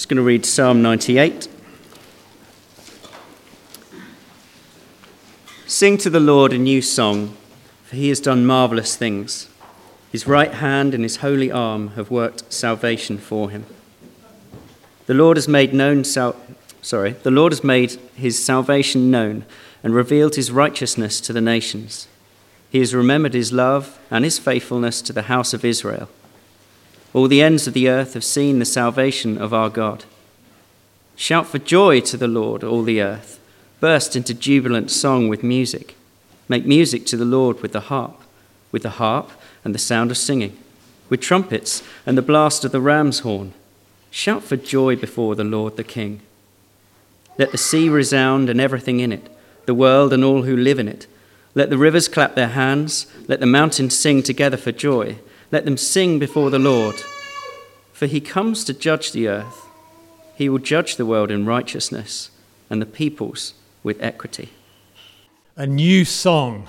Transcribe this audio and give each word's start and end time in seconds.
Just 0.00 0.08
going 0.08 0.16
to 0.16 0.22
read 0.22 0.46
Psalm 0.46 0.80
98. 0.80 1.46
Sing 5.66 5.98
to 5.98 6.08
the 6.08 6.18
Lord 6.18 6.54
a 6.54 6.58
new 6.58 6.80
song, 6.80 7.36
for 7.84 7.96
he 7.96 8.08
has 8.08 8.18
done 8.18 8.46
marvelous 8.46 8.96
things. 8.96 9.50
His 10.10 10.26
right 10.26 10.54
hand 10.54 10.94
and 10.94 11.02
his 11.02 11.16
holy 11.16 11.52
arm 11.52 11.88
have 11.96 12.10
worked 12.10 12.50
salvation 12.50 13.18
for 13.18 13.50
him. 13.50 13.66
The 15.04 15.12
Lord 15.12 15.36
has 15.36 15.46
made 15.46 15.74
known 15.74 16.04
sal- 16.04 16.40
sorry, 16.80 17.12
the 17.12 17.30
Lord 17.30 17.52
has 17.52 17.62
made 17.62 18.00
his 18.14 18.42
salvation 18.42 19.10
known 19.10 19.44
and 19.82 19.94
revealed 19.94 20.34
his 20.34 20.50
righteousness 20.50 21.20
to 21.20 21.34
the 21.34 21.42
nations. 21.42 22.08
He 22.70 22.78
has 22.78 22.94
remembered 22.94 23.34
his 23.34 23.52
love 23.52 23.98
and 24.10 24.24
his 24.24 24.38
faithfulness 24.38 25.02
to 25.02 25.12
the 25.12 25.28
house 25.28 25.52
of 25.52 25.62
Israel. 25.62 26.08
All 27.12 27.26
the 27.26 27.42
ends 27.42 27.66
of 27.66 27.74
the 27.74 27.88
earth 27.88 28.14
have 28.14 28.24
seen 28.24 28.58
the 28.58 28.64
salvation 28.64 29.36
of 29.36 29.52
our 29.52 29.68
God. 29.68 30.04
Shout 31.16 31.46
for 31.46 31.58
joy 31.58 32.00
to 32.00 32.16
the 32.16 32.28
Lord, 32.28 32.62
all 32.62 32.82
the 32.82 33.02
earth. 33.02 33.40
Burst 33.80 34.14
into 34.14 34.32
jubilant 34.32 34.90
song 34.90 35.28
with 35.28 35.42
music. 35.42 35.96
Make 36.48 36.66
music 36.66 37.06
to 37.06 37.16
the 37.16 37.24
Lord 37.24 37.60
with 37.62 37.72
the 37.72 37.80
harp, 37.80 38.20
with 38.72 38.82
the 38.82 38.90
harp 38.90 39.30
and 39.64 39.74
the 39.74 39.78
sound 39.78 40.10
of 40.10 40.16
singing, 40.16 40.56
with 41.08 41.20
trumpets 41.20 41.82
and 42.06 42.16
the 42.16 42.22
blast 42.22 42.64
of 42.64 42.72
the 42.72 42.80
ram's 42.80 43.20
horn. 43.20 43.54
Shout 44.10 44.42
for 44.42 44.56
joy 44.56 44.96
before 44.96 45.34
the 45.34 45.44
Lord 45.44 45.76
the 45.76 45.84
King. 45.84 46.20
Let 47.38 47.52
the 47.52 47.58
sea 47.58 47.88
resound 47.88 48.50
and 48.50 48.60
everything 48.60 49.00
in 49.00 49.12
it, 49.12 49.28
the 49.66 49.74
world 49.74 50.12
and 50.12 50.24
all 50.24 50.42
who 50.42 50.56
live 50.56 50.78
in 50.78 50.88
it. 50.88 51.06
Let 51.54 51.70
the 51.70 51.78
rivers 51.78 52.08
clap 52.08 52.34
their 52.34 52.48
hands, 52.48 53.06
let 53.28 53.40
the 53.40 53.46
mountains 53.46 53.96
sing 53.96 54.22
together 54.22 54.56
for 54.56 54.72
joy. 54.72 55.18
Let 55.52 55.64
them 55.64 55.76
sing 55.76 56.18
before 56.18 56.50
the 56.50 56.58
Lord. 56.58 56.96
For 57.92 58.06
he 58.06 58.20
comes 58.20 58.64
to 58.64 58.72
judge 58.72 59.12
the 59.12 59.28
earth. 59.28 59.66
He 60.36 60.48
will 60.48 60.58
judge 60.58 60.96
the 60.96 61.06
world 61.06 61.30
in 61.30 61.44
righteousness 61.44 62.30
and 62.70 62.80
the 62.80 62.86
peoples 62.86 63.54
with 63.82 64.00
equity. 64.02 64.50
A 65.56 65.66
new 65.66 66.04
song, 66.04 66.68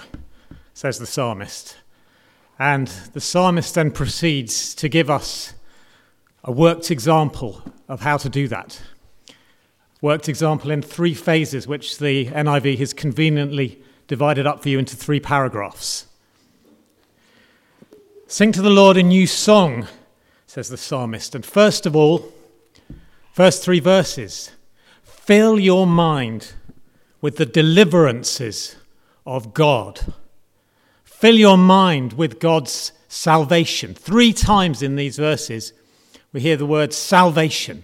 says 0.74 0.98
the 0.98 1.06
psalmist. 1.06 1.78
And 2.58 2.88
the 3.14 3.22
psalmist 3.22 3.76
then 3.76 3.92
proceeds 3.92 4.76
to 4.76 4.90
give 4.90 5.10
us 5.10 5.54
a 6.44 6.52
worked 6.52 6.92
example 6.92 7.62
of 7.88 8.02
how 8.02 8.18
to 8.18 8.30
do 8.30 8.48
that. 8.48 8.82
Worked 10.02 10.28
example 10.28 10.72
in 10.72 10.82
three 10.82 11.14
phases, 11.14 11.68
which 11.68 12.00
the 12.00 12.26
NIV 12.26 12.80
has 12.80 12.94
conveniently 12.94 13.82
divided 14.08 14.48
up 14.48 14.64
for 14.64 14.70
you 14.70 14.80
into 14.80 14.96
three 14.96 15.20
paragraphs. 15.20 16.08
Sing 18.32 18.54
to 18.54 18.62
the 18.62 18.70
Lord 18.70 18.96
a 18.96 19.04
new 19.04 19.28
song, 19.28 19.90
says 20.48 20.70
the 20.70 20.78
psalmist. 20.78 21.36
And 21.36 21.46
first 21.46 21.86
of 21.86 21.98
all, 21.98 22.32
first 23.34 23.62
three 23.62 23.82
verses 23.82 24.52
fill 25.04 25.60
your 25.60 25.86
mind 25.86 26.54
with 27.20 27.36
the 27.36 27.46
deliverances 27.46 28.78
of 29.26 29.54
God. 29.54 30.14
Fill 31.04 31.36
your 31.36 31.58
mind 31.58 32.14
with 32.14 32.40
God's 32.40 32.94
salvation. 33.10 33.94
Three 33.94 34.32
times 34.32 34.82
in 34.82 34.96
these 34.96 35.18
verses, 35.18 35.74
we 36.32 36.40
hear 36.40 36.56
the 36.56 36.66
word 36.66 36.94
salvation. 36.94 37.84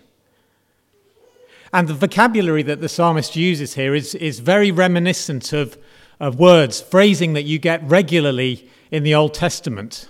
And 1.74 1.90
the 1.90 1.94
vocabulary 1.94 2.64
that 2.64 2.80
the 2.80 2.88
psalmist 2.88 3.36
uses 3.36 3.74
here 3.74 3.94
is, 3.94 4.16
is 4.16 4.40
very 4.40 4.72
reminiscent 4.72 5.52
of, 5.52 5.78
of 6.22 6.40
words, 6.40 6.80
phrasing 6.80 7.34
that 7.34 7.44
you 7.44 7.60
get 7.60 7.84
regularly 7.84 8.70
in 8.92 9.04
the 9.04 9.14
Old 9.14 9.34
Testament 9.34 10.08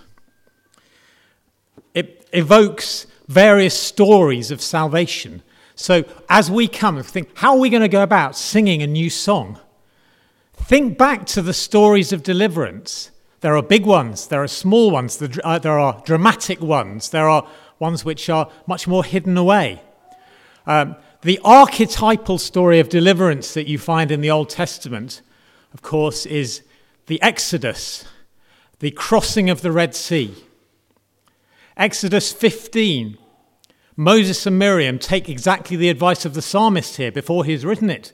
evokes 2.32 3.08
various 3.28 3.78
stories 3.78 4.52
of 4.52 4.62
salvation. 4.62 5.42
So 5.76 6.06
as 6.30 6.50
we 6.50 6.68
come 6.68 6.98
and 6.98 7.06
think, 7.06 7.30
how 7.36 7.54
are 7.54 7.60
we 7.60 7.70
going 7.70 7.82
to 7.82 7.88
go 7.88 8.04
about 8.04 8.36
singing 8.36 8.82
a 8.82 8.88
new 8.88 9.10
song? 9.10 9.60
Think 10.56 10.98
back 10.98 11.26
to 11.28 11.42
the 11.42 11.54
stories 11.54 12.12
of 12.12 12.24
deliverance. 12.24 13.12
There 13.42 13.56
are 13.56 13.62
big 13.62 13.86
ones, 13.86 14.28
there 14.28 14.42
are 14.42 14.48
small 14.48 14.90
ones, 14.90 15.22
uh, 15.22 15.60
there 15.60 15.80
are 15.80 16.02
dramatic 16.04 16.60
ones, 16.60 17.12
there 17.12 17.30
are 17.30 17.48
ones 17.78 18.04
which 18.04 18.30
are 18.30 18.50
much 18.66 18.88
more 18.88 19.04
hidden 19.04 19.38
away. 19.38 19.82
Um, 20.66 20.96
the 21.22 21.40
archetypal 21.44 22.40
story 22.40 22.80
of 22.80 22.90
deliverance 22.90 23.54
that 23.54 23.68
you 23.68 23.78
find 23.78 24.12
in 24.12 24.22
the 24.22 24.32
Old 24.32 24.50
Testament, 24.50 25.22
of 25.74 25.84
course, 25.84 26.26
is 26.26 26.64
the 27.06 27.22
Exodus, 27.22 28.06
the 28.80 28.92
crossing 28.92 29.50
of 29.50 29.62
the 29.62 29.72
Red 29.72 29.96
Sea. 29.96 30.34
Exodus 31.78 32.34
15. 32.34 33.20
Moses 33.96 34.48
and 34.48 34.58
Miriam 34.58 34.98
take 34.98 35.30
exactly 35.30 35.78
the 35.78 35.90
advice 35.90 36.26
of 36.26 36.34
the 36.34 36.42
psalmist 36.42 36.98
here 36.98 37.12
before 37.12 37.46
he's 37.46 37.64
written 37.64 37.92
it. 37.92 38.14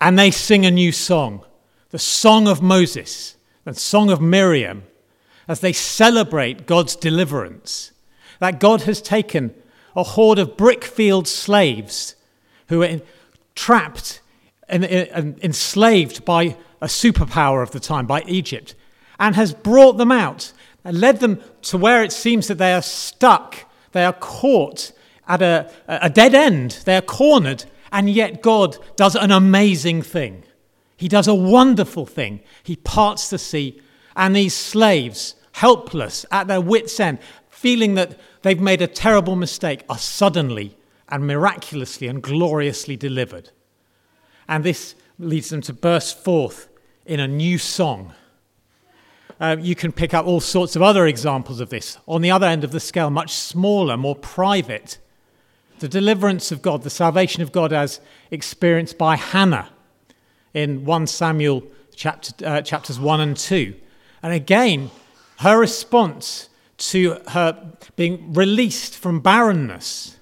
And 0.00 0.16
they 0.16 0.30
sing 0.30 0.64
a 0.64 0.70
new 0.70 0.92
song, 0.92 1.44
the 1.90 1.98
song 1.98 2.46
of 2.46 2.62
Moses, 2.62 3.36
the 3.64 3.74
song 3.74 4.10
of 4.10 4.20
Miriam, 4.20 4.84
as 5.48 5.58
they 5.58 5.72
celebrate 5.72 6.66
God's 6.66 6.94
deliverance. 6.94 7.90
That 8.38 8.60
God 8.60 8.82
has 8.82 9.02
taken 9.02 9.54
a 9.96 10.04
horde 10.04 10.38
of 10.38 10.56
brickfield 10.56 11.26
slaves 11.26 12.14
who 12.68 12.78
were 12.78 13.00
trapped 13.56 14.20
and 14.68 14.84
enslaved 14.84 16.24
by 16.24 16.56
a 16.80 16.86
superpower 16.86 17.62
of 17.62 17.72
the 17.72 17.80
time, 17.80 18.06
by 18.06 18.22
Egypt, 18.22 18.74
and 19.18 19.34
has 19.34 19.52
brought 19.52 19.96
them 19.96 20.12
out 20.12 20.52
and 20.84 21.00
led 21.00 21.20
them 21.20 21.40
to 21.62 21.78
where 21.78 22.02
it 22.02 22.12
seems 22.12 22.46
that 22.48 22.58
they 22.58 22.74
are 22.74 22.82
stuck, 22.82 23.70
they 23.92 24.04
are 24.04 24.12
caught 24.12 24.92
at 25.26 25.40
a, 25.40 25.70
a 25.88 26.10
dead 26.10 26.34
end, 26.34 26.82
they 26.84 26.96
are 26.96 27.02
cornered, 27.02 27.64
and 27.90 28.10
yet 28.10 28.42
God 28.42 28.76
does 28.96 29.16
an 29.16 29.30
amazing 29.30 30.02
thing. 30.02 30.44
He 30.96 31.08
does 31.08 31.26
a 31.26 31.34
wonderful 31.34 32.06
thing. 32.06 32.40
He 32.62 32.76
parts 32.76 33.30
the 33.30 33.38
sea, 33.38 33.80
and 34.14 34.36
these 34.36 34.54
slaves, 34.54 35.34
helpless 35.52 36.26
at 36.30 36.46
their 36.46 36.60
wits' 36.60 37.00
end, 37.00 37.18
feeling 37.48 37.94
that 37.94 38.18
they've 38.42 38.60
made 38.60 38.82
a 38.82 38.86
terrible 38.86 39.36
mistake, 39.36 39.84
are 39.88 39.98
suddenly 39.98 40.76
and 41.08 41.26
miraculously 41.26 42.08
and 42.08 42.22
gloriously 42.22 42.96
delivered. 42.96 43.50
And 44.48 44.64
this 44.64 44.94
leads 45.18 45.48
them 45.48 45.62
to 45.62 45.72
burst 45.72 46.22
forth 46.22 46.68
in 47.06 47.20
a 47.20 47.28
new 47.28 47.58
song 47.58 48.12
uh, 49.40 49.56
you 49.60 49.74
can 49.74 49.92
pick 49.92 50.14
up 50.14 50.26
all 50.26 50.40
sorts 50.40 50.76
of 50.76 50.82
other 50.82 51.06
examples 51.06 51.60
of 51.60 51.70
this. 51.70 51.98
On 52.06 52.22
the 52.22 52.30
other 52.30 52.46
end 52.46 52.64
of 52.64 52.70
the 52.70 52.80
scale, 52.80 53.10
much 53.10 53.32
smaller, 53.32 53.96
more 53.96 54.16
private. 54.16 54.98
The 55.80 55.88
deliverance 55.88 56.52
of 56.52 56.62
God, 56.62 56.82
the 56.82 56.90
salvation 56.90 57.42
of 57.42 57.52
God 57.52 57.72
as 57.72 58.00
experienced 58.30 58.96
by 58.96 59.16
Hannah 59.16 59.70
in 60.52 60.84
1 60.84 61.06
Samuel 61.08 61.64
chapter, 61.94 62.46
uh, 62.46 62.62
chapters 62.62 63.00
1 63.00 63.20
and 63.20 63.36
2. 63.36 63.74
And 64.22 64.32
again, 64.32 64.90
her 65.38 65.58
response 65.58 66.48
to 66.76 67.20
her 67.28 67.72
being 67.96 68.32
released 68.32 68.96
from 68.96 69.20
barrenness 69.20 70.16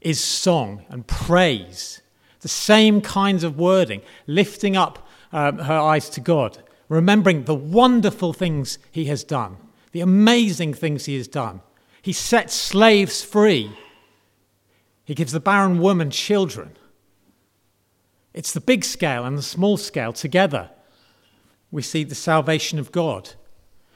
is 0.00 0.22
song 0.22 0.84
and 0.88 1.06
praise. 1.06 2.00
The 2.40 2.48
same 2.48 3.02
kinds 3.02 3.44
of 3.44 3.58
wording, 3.58 4.00
lifting 4.26 4.76
up 4.76 5.06
um, 5.30 5.58
her 5.58 5.78
eyes 5.78 6.08
to 6.10 6.20
God 6.20 6.58
remembering 6.90 7.44
the 7.44 7.54
wonderful 7.54 8.34
things 8.34 8.78
he 8.90 9.06
has 9.06 9.24
done, 9.24 9.56
the 9.92 10.02
amazing 10.02 10.74
things 10.74 11.06
he 11.06 11.16
has 11.16 11.28
done. 11.28 11.62
He 12.02 12.12
sets 12.12 12.52
slaves 12.52 13.24
free, 13.24 13.70
he 15.04 15.14
gives 15.14 15.32
the 15.32 15.40
barren 15.40 15.80
woman 15.80 16.10
children. 16.10 16.76
It's 18.34 18.52
the 18.52 18.60
big 18.60 18.84
scale 18.84 19.24
and 19.24 19.36
the 19.36 19.42
small 19.42 19.76
scale 19.76 20.12
together. 20.12 20.70
We 21.72 21.82
see 21.82 22.04
the 22.04 22.14
salvation 22.14 22.78
of 22.78 22.92
God. 22.92 23.30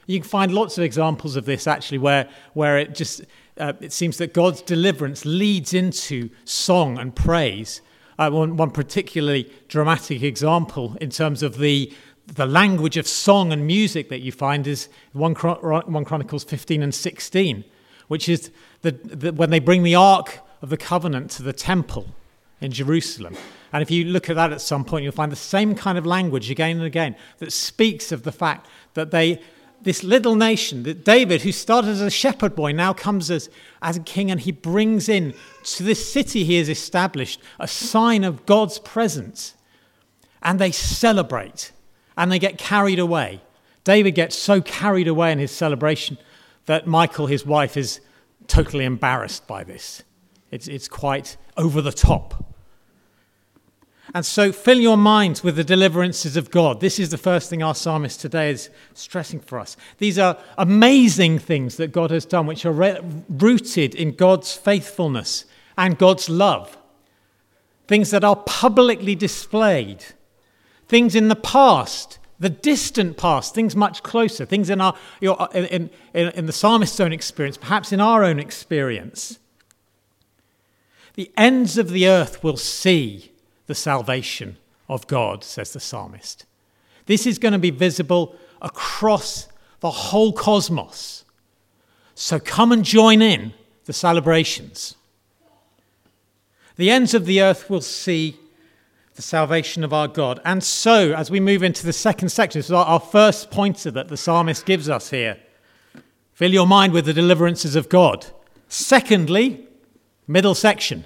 You 0.07 0.19
can 0.19 0.27
find 0.27 0.53
lots 0.53 0.77
of 0.77 0.83
examples 0.83 1.35
of 1.35 1.45
this 1.45 1.67
actually, 1.67 1.99
where, 1.99 2.27
where 2.53 2.77
it 2.77 2.95
just 2.95 3.21
uh, 3.57 3.73
it 3.79 3.93
seems 3.93 4.17
that 4.17 4.33
God's 4.33 4.61
deliverance 4.61 5.25
leads 5.25 5.73
into 5.73 6.29
song 6.43 6.97
and 6.97 7.15
praise. 7.15 7.81
Uh, 8.17 8.29
one, 8.29 8.57
one 8.57 8.71
particularly 8.71 9.51
dramatic 9.67 10.23
example 10.23 10.97
in 11.01 11.09
terms 11.09 11.43
of 11.43 11.57
the, 11.57 11.93
the 12.27 12.45
language 12.45 12.97
of 12.97 13.07
song 13.07 13.51
and 13.51 13.65
music 13.67 14.09
that 14.09 14.21
you 14.21 14.31
find 14.31 14.65
is 14.67 14.89
1, 15.13 15.35
Chronicles 15.35 16.43
15 16.43 16.81
and 16.81 16.93
16, 16.93 17.63
which 18.07 18.27
is 18.27 18.51
the, 18.81 18.91
the, 18.91 19.33
when 19.33 19.49
they 19.49 19.59
bring 19.59 19.83
the 19.83 19.95
Ark 19.95 20.39
of 20.61 20.69
the 20.69 20.77
Covenant 20.77 21.31
to 21.31 21.43
the 21.43 21.53
temple 21.53 22.07
in 22.61 22.71
Jerusalem. 22.71 23.35
And 23.71 23.81
if 23.81 23.91
you 23.91 24.05
look 24.05 24.29
at 24.29 24.35
that 24.35 24.51
at 24.51 24.61
some 24.61 24.85
point, 24.85 25.03
you'll 25.03 25.11
find 25.11 25.31
the 25.31 25.35
same 25.35 25.75
kind 25.75 25.97
of 25.97 26.05
language 26.05 26.49
again 26.49 26.77
and 26.77 26.85
again 26.85 27.15
that 27.39 27.51
speaks 27.51 28.11
of 28.11 28.23
the 28.23 28.31
fact 28.31 28.67
that 28.93 29.11
they, 29.11 29.41
this 29.81 30.03
little 30.03 30.35
nation, 30.35 30.83
that 30.83 31.03
David, 31.03 31.41
who 31.41 31.51
started 31.51 31.89
as 31.89 32.01
a 32.01 32.09
shepherd 32.09 32.55
boy, 32.55 32.71
now 32.71 32.93
comes 32.93 33.29
as, 33.29 33.49
as 33.81 33.97
a 33.97 34.01
king 34.01 34.31
and 34.31 34.39
he 34.39 34.51
brings 34.51 35.09
in 35.09 35.33
to 35.63 35.83
this 35.83 36.11
city 36.11 36.43
he 36.43 36.57
has 36.57 36.69
established 36.69 37.41
a 37.59 37.67
sign 37.67 38.23
of 38.23 38.45
God's 38.45 38.79
presence. 38.79 39.53
And 40.41 40.57
they 40.57 40.71
celebrate 40.71 41.71
and 42.17 42.31
they 42.31 42.39
get 42.39 42.57
carried 42.57 42.99
away. 42.99 43.41
David 43.83 44.15
gets 44.15 44.35
so 44.35 44.61
carried 44.61 45.07
away 45.07 45.31
in 45.31 45.39
his 45.39 45.51
celebration 45.51 46.17
that 46.65 46.87
Michal, 46.87 47.27
his 47.27 47.45
wife, 47.45 47.77
is 47.77 48.01
totally 48.47 48.85
embarrassed 48.85 49.47
by 49.47 49.63
this. 49.63 50.03
It's, 50.51 50.67
it's 50.67 50.87
quite 50.87 51.37
over 51.57 51.81
the 51.81 51.91
top. 51.91 52.45
And 54.13 54.25
so 54.25 54.51
fill 54.51 54.79
your 54.79 54.97
minds 54.97 55.43
with 55.43 55.55
the 55.55 55.63
deliverances 55.63 56.37
of 56.37 56.51
God. 56.51 56.79
This 56.79 56.99
is 56.99 57.09
the 57.09 57.17
first 57.17 57.49
thing 57.49 57.63
our 57.63 57.75
psalmist 57.75 58.21
today 58.21 58.51
is 58.51 58.69
stressing 58.93 59.39
for 59.39 59.59
us. 59.59 59.75
These 59.97 60.19
are 60.19 60.37
amazing 60.57 61.39
things 61.39 61.77
that 61.77 61.91
God 61.91 62.11
has 62.11 62.25
done, 62.25 62.45
which 62.45 62.65
are 62.65 62.71
re- 62.71 62.99
rooted 63.27 63.95
in 63.95 64.15
God's 64.15 64.53
faithfulness 64.53 65.45
and 65.77 65.97
God's 65.97 66.29
love. 66.29 66.77
Things 67.87 68.11
that 68.11 68.23
are 68.23 68.35
publicly 68.35 69.15
displayed. 69.15 70.05
Things 70.87 71.15
in 71.15 71.27
the 71.27 71.35
past, 71.35 72.19
the 72.39 72.49
distant 72.49 73.17
past, 73.17 73.55
things 73.55 73.75
much 73.75 74.03
closer, 74.03 74.45
things 74.45 74.69
in, 74.69 74.81
our, 74.81 74.95
uh, 75.25 75.47
in, 75.53 75.89
in, 76.13 76.29
in 76.29 76.45
the 76.45 76.53
psalmist's 76.53 76.99
own 76.99 77.13
experience, 77.13 77.57
perhaps 77.57 77.91
in 77.91 77.99
our 77.99 78.23
own 78.23 78.39
experience. 78.39 79.39
The 81.15 81.31
ends 81.37 81.77
of 81.77 81.89
the 81.89 82.07
earth 82.07 82.43
will 82.43 82.57
see 82.57 83.31
the 83.67 83.75
salvation 83.75 84.57
of 84.87 85.07
God, 85.07 85.43
says 85.43 85.73
the 85.73 85.79
psalmist. 85.79 86.45
This 87.05 87.25
is 87.25 87.39
going 87.39 87.53
to 87.53 87.59
be 87.59 87.71
visible 87.71 88.35
across 88.61 89.47
the 89.79 89.91
whole 89.91 90.33
cosmos. 90.33 91.23
So 92.15 92.39
come 92.39 92.71
and 92.71 92.83
join 92.83 93.21
in 93.21 93.53
the 93.85 93.93
celebrations. 93.93 94.95
The 96.75 96.91
ends 96.91 97.13
of 97.13 97.25
the 97.25 97.41
earth 97.41 97.69
will 97.69 97.81
see 97.81 98.37
the 99.15 99.21
salvation 99.21 99.83
of 99.83 99.93
our 99.93 100.07
God. 100.07 100.39
And 100.45 100.63
so, 100.63 101.13
as 101.13 101.31
we 101.31 101.39
move 101.39 101.63
into 101.63 101.85
the 101.85 101.93
second 101.93 102.29
section, 102.29 102.59
this 102.59 102.67
is 102.67 102.71
our 102.71 102.99
first 102.99 103.49
pointer 103.49 103.89
that 103.91 104.09
the 104.09 104.17
psalmist 104.17 104.65
gives 104.65 104.89
us 104.89 105.09
here. 105.09 105.37
Fill 106.33 106.51
your 106.51 106.67
mind 106.67 106.91
with 106.91 107.05
the 107.05 107.13
deliverances 107.13 107.77
of 107.77 107.87
God. 107.87 108.25
Secondly, 108.67 109.65
middle 110.27 110.55
section 110.55 111.05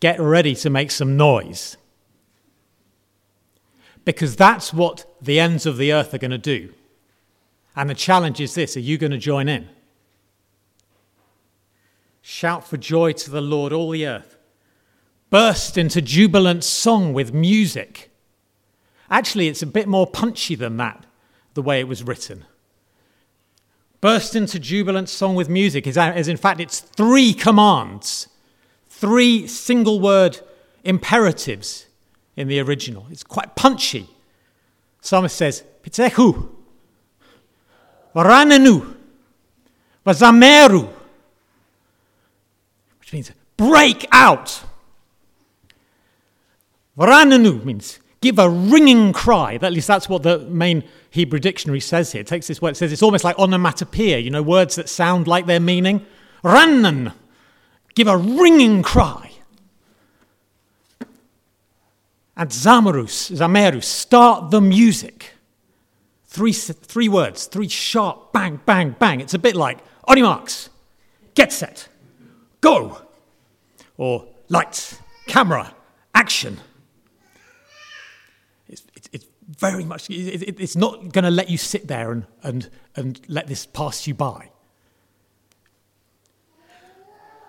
get 0.00 0.20
ready 0.20 0.54
to 0.56 0.70
make 0.70 0.90
some 0.90 1.16
noise. 1.16 1.76
Because 4.04 4.36
that's 4.36 4.72
what 4.72 5.06
the 5.20 5.38
ends 5.38 5.66
of 5.66 5.76
the 5.76 5.92
earth 5.92 6.14
are 6.14 6.18
going 6.18 6.30
to 6.32 6.38
do. 6.38 6.72
And 7.76 7.88
the 7.88 7.94
challenge 7.94 8.40
is 8.40 8.54
this 8.54 8.76
are 8.76 8.80
you 8.80 8.98
going 8.98 9.12
to 9.12 9.18
join 9.18 9.48
in? 9.48 9.68
Shout 12.22 12.66
for 12.66 12.76
joy 12.76 13.12
to 13.12 13.30
the 13.30 13.40
Lord, 13.40 13.72
all 13.72 13.90
the 13.90 14.06
earth. 14.06 14.37
Burst 15.30 15.76
into 15.76 16.00
jubilant 16.00 16.64
song 16.64 17.12
with 17.12 17.32
music. 17.32 18.10
Actually, 19.10 19.48
it's 19.48 19.62
a 19.62 19.66
bit 19.66 19.88
more 19.88 20.06
punchy 20.06 20.54
than 20.54 20.76
that, 20.78 21.06
the 21.54 21.62
way 21.62 21.80
it 21.80 21.88
was 21.88 22.02
written. 22.02 22.44
Burst 24.00 24.36
into 24.36 24.58
jubilant 24.58 25.08
song 25.08 25.34
with 25.34 25.48
music 25.48 25.86
is, 25.86 25.96
is 25.96 26.28
in 26.28 26.36
fact, 26.36 26.60
it's 26.60 26.80
three 26.80 27.34
commands 27.34 28.28
three 28.98 29.46
single 29.46 30.00
word 30.00 30.40
imperatives 30.82 31.86
in 32.36 32.48
the 32.48 32.58
original. 32.58 33.06
It's 33.10 33.22
quite 33.22 33.54
punchy. 33.54 34.08
Psalmist 35.00 35.36
says, 35.36 35.62
Pitzehu, 35.84 36.48
Varanenu, 38.14 38.96
Vazameru, 40.04 40.92
which 42.98 43.12
means 43.12 43.30
break 43.56 44.04
out. 44.10 44.64
Varanenu 46.98 47.64
means 47.64 48.00
give 48.20 48.38
a 48.38 48.50
ringing 48.50 49.12
cry. 49.12 49.58
At 49.62 49.72
least 49.72 49.86
that's 49.86 50.08
what 50.08 50.24
the 50.24 50.40
main 50.40 50.82
Hebrew 51.10 51.38
dictionary 51.38 51.80
says 51.80 52.12
here. 52.12 52.22
It 52.22 52.26
takes 52.26 52.48
this 52.48 52.60
word, 52.60 52.70
it 52.70 52.76
says 52.76 52.92
it's 52.92 53.02
almost 53.02 53.24
like 53.24 53.38
onomatopoeia, 53.38 54.18
you 54.18 54.30
know, 54.30 54.42
words 54.42 54.74
that 54.76 54.88
sound 54.88 55.28
like 55.28 55.46
their 55.46 55.60
meaning. 55.60 56.04
Rannan 56.42 57.12
give 57.94 58.08
a 58.08 58.16
ringing 58.16 58.82
cry. 58.82 59.32
And 62.36 62.50
Zamarus, 62.50 63.32
Zamerus, 63.32 63.84
start 63.84 64.50
the 64.50 64.60
music. 64.60 65.32
Three, 66.26 66.52
three 66.52 67.08
words, 67.08 67.46
three 67.46 67.68
sharp 67.68 68.32
bang, 68.32 68.60
bang, 68.64 68.94
bang. 68.98 69.20
It's 69.20 69.34
a 69.34 69.38
bit 69.38 69.56
like, 69.56 69.78
on 70.04 70.16
your 70.16 70.26
marks, 70.26 70.70
get 71.34 71.52
set, 71.52 71.88
go. 72.60 73.02
Or 73.96 74.28
lights, 74.48 75.00
camera, 75.26 75.74
action. 76.14 76.58
Very 79.48 79.84
much, 79.84 80.10
it, 80.10 80.60
it's 80.60 80.76
not 80.76 81.12
going 81.12 81.24
to 81.24 81.30
let 81.30 81.48
you 81.48 81.56
sit 81.56 81.88
there 81.88 82.12
and, 82.12 82.26
and, 82.42 82.68
and 82.94 83.20
let 83.28 83.46
this 83.46 83.64
pass 83.64 84.06
you 84.06 84.12
by. 84.12 84.50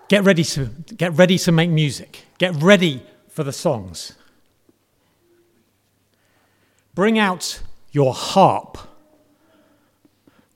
Get 0.08 0.24
ready 0.24 0.42
to, 0.42 0.70
get 0.96 1.12
ready 1.12 1.38
to 1.38 1.52
make 1.52 1.70
music. 1.70 2.24
Get 2.38 2.54
ready 2.56 3.02
for 3.28 3.44
the 3.44 3.52
songs. 3.52 4.14
Bring 6.94 7.18
out 7.18 7.62
your 7.92 8.14
harp, 8.14 8.78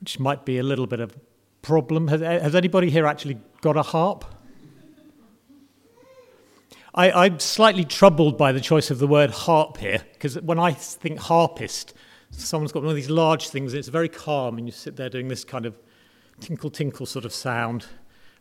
which 0.01 0.19
might 0.19 0.45
be 0.45 0.59
a 0.59 0.63
little 0.63 0.87
bit 0.87 0.99
of 0.99 1.15
problem. 1.63 2.09
Has, 2.09 2.21
has 2.21 2.55
anybody 2.55 2.91
here 2.91 3.07
actually 3.07 3.39
got 3.61 3.77
a 3.77 3.83
harp? 3.83 4.25
I, 6.97 7.27
am 7.27 7.41
slightly 7.41 7.85
troubled 7.85 8.39
by 8.39 8.53
the 8.53 8.61
choice 8.61 8.91
of 8.91 9.01
the 9.01 9.09
word 9.09 9.31
harp 9.31 9.79
here, 9.79 10.03
because 10.13 10.41
when 10.41 10.61
I 10.61 10.71
think 10.73 11.19
harpist, 11.19 11.93
someone's 12.31 12.71
got 12.71 12.83
one 12.83 12.91
of 12.91 12.97
these 12.97 13.11
large 13.11 13.49
things, 13.49 13.73
and 13.73 13.81
it's 13.81 13.89
very 13.89 14.09
calm, 14.09 14.59
and 14.59 14.67
you 14.69 14.73
sit 14.73 14.95
there 14.95 15.09
doing 15.09 15.27
this 15.27 15.45
kind 15.45 15.67
of 15.67 15.75
tinkle 16.39 16.71
tinkle 16.71 17.05
sort 17.05 17.25
of 17.25 17.33
sound. 17.33 17.87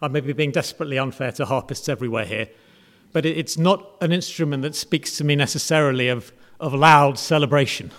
I 0.04 0.08
may 0.08 0.20
be 0.20 0.34
being 0.34 0.52
desperately 0.52 1.00
unfair 1.00 1.32
to 1.34 1.46
harpists 1.46 1.90
everywhere 1.90 2.26
here, 2.26 2.48
but 3.12 3.26
it's 3.26 3.58
not 3.58 3.98
an 4.02 4.12
instrument 4.12 4.62
that 4.62 4.76
speaks 4.76 5.18
to 5.18 5.24
me 5.24 5.36
necessarily 5.36 6.10
of, 6.10 6.32
of 6.60 6.76
loud 6.76 7.18
celebration. 7.18 7.90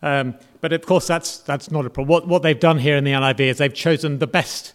Um, 0.00 0.34
but 0.62 0.72
of 0.72 0.86
course, 0.86 1.06
that's, 1.06 1.38
that's 1.38 1.70
not 1.70 1.84
a 1.84 1.90
problem. 1.90 2.08
What, 2.08 2.26
what 2.26 2.42
they've 2.42 2.58
done 2.58 2.78
here 2.78 2.96
in 2.96 3.04
the 3.04 3.12
NIV 3.12 3.40
is 3.40 3.58
they've 3.58 3.72
chosen 3.72 4.18
the 4.18 4.26
best 4.26 4.72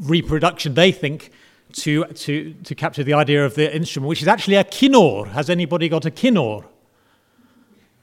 reproduction 0.00 0.72
they 0.72 0.90
think 0.90 1.32
to, 1.72 2.04
to, 2.04 2.54
to 2.64 2.74
capture 2.74 3.04
the 3.04 3.14
idea 3.14 3.44
of 3.44 3.54
the 3.54 3.74
instrument, 3.74 4.08
which 4.08 4.22
is 4.22 4.28
actually 4.28 4.56
a 4.56 4.64
kinnor. 4.64 5.28
Has 5.28 5.50
anybody 5.50 5.88
got 5.88 6.06
a 6.06 6.10
kinnor? 6.10 6.64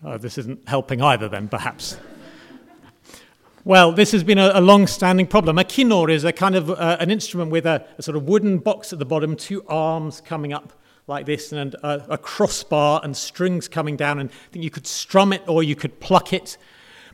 Uh, 0.05 0.17
this 0.17 0.37
isn't 0.37 0.67
helping 0.67 1.01
either, 1.01 1.29
then, 1.29 1.47
perhaps. 1.47 1.97
Well, 3.65 3.93
this 3.93 4.11
has 4.11 4.25
been 4.25 4.37
a, 4.37 4.51
a 4.55 4.59
long-standing 4.59 5.27
problem. 5.27 5.57
A 5.57 5.63
kinnor 5.63 6.11
is 6.11 6.25
a 6.25 6.33
kind 6.33 6.55
of 6.55 6.69
uh, 6.69 6.97
an 6.99 7.09
instrument 7.09 7.49
with 7.49 7.65
a, 7.65 7.85
a, 7.97 8.01
sort 8.01 8.17
of 8.17 8.23
wooden 8.23 8.57
box 8.57 8.91
at 8.91 8.99
the 8.99 9.05
bottom, 9.05 9.37
two 9.37 9.63
arms 9.69 10.19
coming 10.19 10.51
up 10.51 10.73
like 11.07 11.25
this, 11.25 11.53
and 11.53 11.73
a, 11.75 12.05
a 12.09 12.17
crossbar 12.17 12.99
and 13.05 13.15
strings 13.15 13.69
coming 13.69 13.95
down. 13.95 14.19
And 14.19 14.29
I 14.29 14.33
think 14.51 14.65
you 14.65 14.69
could 14.69 14.85
strum 14.85 15.31
it 15.31 15.41
or 15.47 15.63
you 15.63 15.77
could 15.77 16.01
pluck 16.01 16.33
it. 16.33 16.57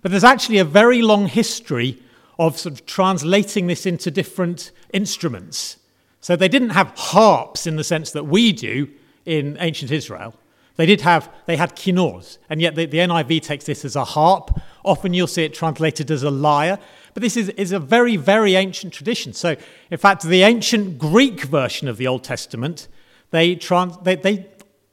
But 0.02 0.10
there's 0.10 0.24
actually 0.24 0.58
a 0.58 0.66
very 0.66 1.04
long 1.04 1.28
history 1.28 2.02
of 2.40 2.58
sort 2.58 2.74
of 2.74 2.86
translating 2.88 3.68
this 3.68 3.86
into 3.86 4.10
different 4.10 4.72
instruments. 4.92 5.78
So 6.22 6.36
they 6.36 6.48
didn't 6.48 6.72
have 6.72 6.92
harps 6.96 7.66
in 7.66 7.76
the 7.76 7.84
sense 7.84 8.12
that 8.12 8.26
we 8.26 8.52
do 8.52 8.90
in 9.26 9.58
ancient 9.60 9.92
Israel. 9.92 10.34
They 10.76 10.86
did 10.86 11.02
have, 11.02 11.30
they 11.46 11.58
had 11.58 11.76
kinnors, 11.76 12.40
and 12.50 12.62
yet 12.62 12.76
the, 12.76 12.86
the 12.86 13.00
NIV 13.00 13.42
takes 13.42 13.66
this 13.66 13.84
as 13.84 13.98
a 13.98 14.06
harp. 14.06 14.58
Often 14.86 15.14
you'll 15.14 15.28
see 15.28 15.44
it 15.44 15.54
translated 15.54 16.10
as 16.10 16.24
a 16.24 16.32
lyre, 16.32 16.80
but 17.14 17.22
this 17.22 17.36
is, 17.36 17.50
is 17.50 17.74
a 17.74 17.80
very, 17.80 18.16
very 18.16 18.56
ancient 18.56 18.94
tradition. 18.94 19.34
So, 19.34 19.58
in 19.92 19.98
fact, 19.98 20.24
the 20.24 20.44
ancient 20.44 20.98
Greek 20.98 21.42
version 21.42 21.90
of 21.90 21.98
the 21.98 22.08
Old 22.08 22.24
Testament, 22.24 22.88
they, 23.32 23.56
trans, 23.56 23.98
they, 24.04 24.16
they 24.16 24.48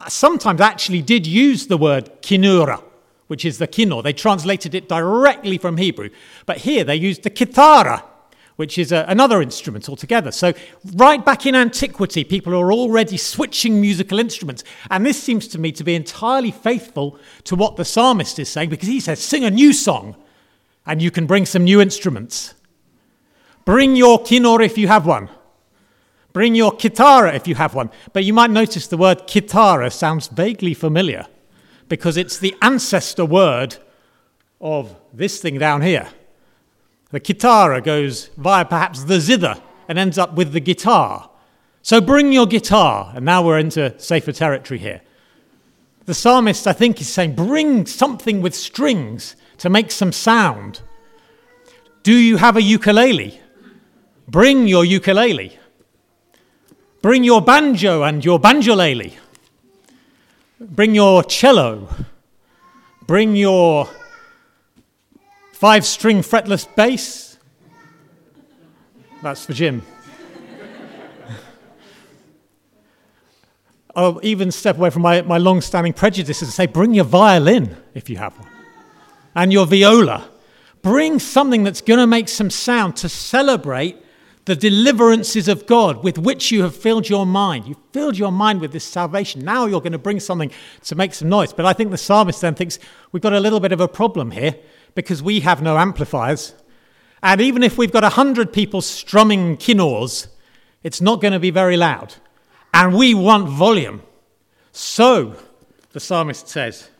sometimes 0.08 0.60
actually 0.60 1.02
did 1.02 1.24
use 1.24 1.68
the 1.68 1.78
word 1.78 2.10
kinura, 2.20 2.82
which 3.28 3.44
is 3.44 3.58
the 3.58 3.68
kinnor. 3.68 4.02
They 4.02 4.12
translated 4.12 4.74
it 4.74 4.88
directly 4.88 5.56
from 5.56 5.76
Hebrew. 5.76 6.10
But 6.46 6.58
here 6.58 6.82
they 6.82 6.96
used 6.96 7.22
the 7.22 7.30
kithara, 7.30 8.02
which 8.56 8.78
is 8.78 8.90
a, 8.90 9.04
another 9.08 9.40
instrument 9.40 9.88
altogether. 9.88 10.32
So, 10.32 10.52
right 10.94 11.24
back 11.24 11.46
in 11.46 11.54
antiquity, 11.54 12.24
people 12.24 12.54
are 12.54 12.72
already 12.72 13.16
switching 13.16 13.80
musical 13.80 14.18
instruments. 14.18 14.64
And 14.90 15.04
this 15.04 15.22
seems 15.22 15.46
to 15.48 15.58
me 15.58 15.72
to 15.72 15.84
be 15.84 15.94
entirely 15.94 16.50
faithful 16.50 17.18
to 17.44 17.54
what 17.54 17.76
the 17.76 17.84
psalmist 17.84 18.38
is 18.38 18.48
saying 18.48 18.70
because 18.70 18.88
he 18.88 19.00
says, 19.00 19.20
Sing 19.20 19.44
a 19.44 19.50
new 19.50 19.72
song, 19.72 20.16
and 20.86 21.02
you 21.02 21.10
can 21.10 21.26
bring 21.26 21.46
some 21.46 21.64
new 21.64 21.80
instruments. 21.80 22.54
Bring 23.64 23.96
your 23.96 24.20
kinnor 24.20 24.64
if 24.64 24.78
you 24.78 24.88
have 24.88 25.06
one. 25.06 25.28
Bring 26.32 26.54
your 26.54 26.72
kitara 26.72 27.34
if 27.34 27.48
you 27.48 27.54
have 27.56 27.74
one. 27.74 27.90
But 28.12 28.24
you 28.24 28.32
might 28.32 28.50
notice 28.50 28.86
the 28.86 28.96
word 28.96 29.26
kitara 29.26 29.92
sounds 29.92 30.28
vaguely 30.28 30.74
familiar 30.74 31.26
because 31.88 32.16
it's 32.16 32.38
the 32.38 32.54
ancestor 32.62 33.24
word 33.24 33.76
of 34.60 34.94
this 35.12 35.40
thing 35.40 35.58
down 35.58 35.82
here. 35.82 36.08
The 37.10 37.20
kitara 37.20 37.82
goes 37.82 38.30
via 38.36 38.64
perhaps 38.64 39.04
the 39.04 39.20
zither 39.20 39.60
and 39.88 39.98
ends 39.98 40.18
up 40.18 40.34
with 40.34 40.52
the 40.52 40.60
guitar. 40.60 41.30
So 41.82 42.00
bring 42.00 42.32
your 42.32 42.46
guitar. 42.46 43.12
And 43.14 43.24
now 43.24 43.44
we're 43.44 43.58
into 43.58 43.98
safer 43.98 44.32
territory 44.32 44.78
here. 44.78 45.02
The 46.06 46.14
psalmist, 46.14 46.66
I 46.66 46.72
think, 46.72 47.00
is 47.00 47.08
saying, 47.08 47.34
bring 47.34 47.86
something 47.86 48.40
with 48.40 48.54
strings 48.54 49.36
to 49.58 49.70
make 49.70 49.90
some 49.90 50.12
sound. 50.12 50.80
Do 52.02 52.12
you 52.12 52.36
have 52.36 52.56
a 52.56 52.62
ukulele? 52.62 53.40
Bring 54.28 54.66
your 54.68 54.84
ukulele. 54.84 55.58
Bring 57.02 57.24
your 57.24 57.40
banjo 57.40 58.02
and 58.02 58.24
your 58.24 58.40
banjolele. 58.40 59.14
Bring 60.60 60.94
your 60.94 61.22
cello. 61.24 61.88
Bring 63.06 63.36
your 63.36 63.88
five 65.56 65.86
string 65.86 66.18
fretless 66.18 66.68
bass. 66.76 67.38
That's 69.22 69.46
for 69.46 69.54
Jim. 69.54 69.80
I'll 73.96 74.20
even 74.22 74.52
step 74.52 74.76
away 74.76 74.90
from 74.90 75.00
my, 75.00 75.22
my 75.22 75.38
long 75.38 75.62
standing 75.62 75.94
prejudices 75.94 76.48
and 76.48 76.52
say, 76.52 76.66
bring 76.66 76.92
your 76.92 77.06
violin 77.06 77.74
if 77.94 78.10
you 78.10 78.18
have 78.18 78.38
one, 78.38 78.50
and 79.34 79.50
your 79.50 79.64
viola. 79.64 80.28
Bring 80.82 81.18
something 81.18 81.64
that's 81.64 81.80
going 81.80 82.00
to 82.00 82.06
make 82.06 82.28
some 82.28 82.50
sound 82.50 82.96
to 82.96 83.08
celebrate 83.08 83.96
the 84.44 84.54
deliverances 84.54 85.48
of 85.48 85.66
God 85.66 86.04
with 86.04 86.18
which 86.18 86.52
you 86.52 86.64
have 86.64 86.76
filled 86.76 87.08
your 87.08 87.24
mind. 87.24 87.66
You've 87.66 87.78
filled 87.92 88.18
your 88.18 88.30
mind 88.30 88.60
with 88.60 88.72
this 88.72 88.84
salvation. 88.84 89.42
Now 89.42 89.64
you're 89.64 89.80
going 89.80 89.92
to 89.92 89.98
bring 89.98 90.20
something 90.20 90.50
to 90.84 90.94
make 90.94 91.14
some 91.14 91.30
noise. 91.30 91.54
But 91.54 91.64
I 91.64 91.72
think 91.72 91.90
the 91.90 91.96
psalmist 91.96 92.42
then 92.42 92.54
thinks 92.54 92.78
we've 93.10 93.22
got 93.22 93.32
a 93.32 93.40
little 93.40 93.58
bit 93.58 93.72
of 93.72 93.80
a 93.80 93.88
problem 93.88 94.32
here 94.32 94.54
because 94.96 95.22
we 95.22 95.40
have 95.40 95.62
no 95.62 95.78
amplifiers. 95.78 96.54
And 97.22 97.40
even 97.40 97.62
if 97.62 97.78
we've 97.78 97.92
got 97.92 98.02
100 98.02 98.52
people 98.52 98.80
strumming 98.80 99.56
kinnors, 99.56 100.26
it's 100.82 101.00
not 101.00 101.20
going 101.20 101.32
to 101.32 101.38
be 101.38 101.50
very 101.50 101.76
loud 101.76 102.14
and 102.76 102.94
we 102.94 103.14
want 103.14 103.48
volume. 103.48 104.02
So, 104.70 105.36
the 105.92 106.00
psalmist 106.00 106.46
says, 106.46 106.90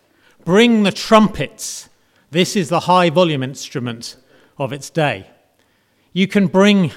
Bring 0.44 0.84
the 0.84 0.90
trumpets. 0.90 1.90
This 2.30 2.56
is 2.56 2.70
the 2.70 2.80
high 2.80 3.10
volume 3.10 3.42
instrument 3.42 4.16
of 4.56 4.72
its 4.72 4.88
day. 4.88 5.26
You 6.14 6.26
can 6.26 6.46
bring, 6.46 6.92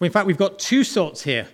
in 0.00 0.10
fact, 0.10 0.26
we've 0.26 0.38
got 0.38 0.58
two 0.58 0.84
sorts 0.84 1.22
here. 1.22 1.48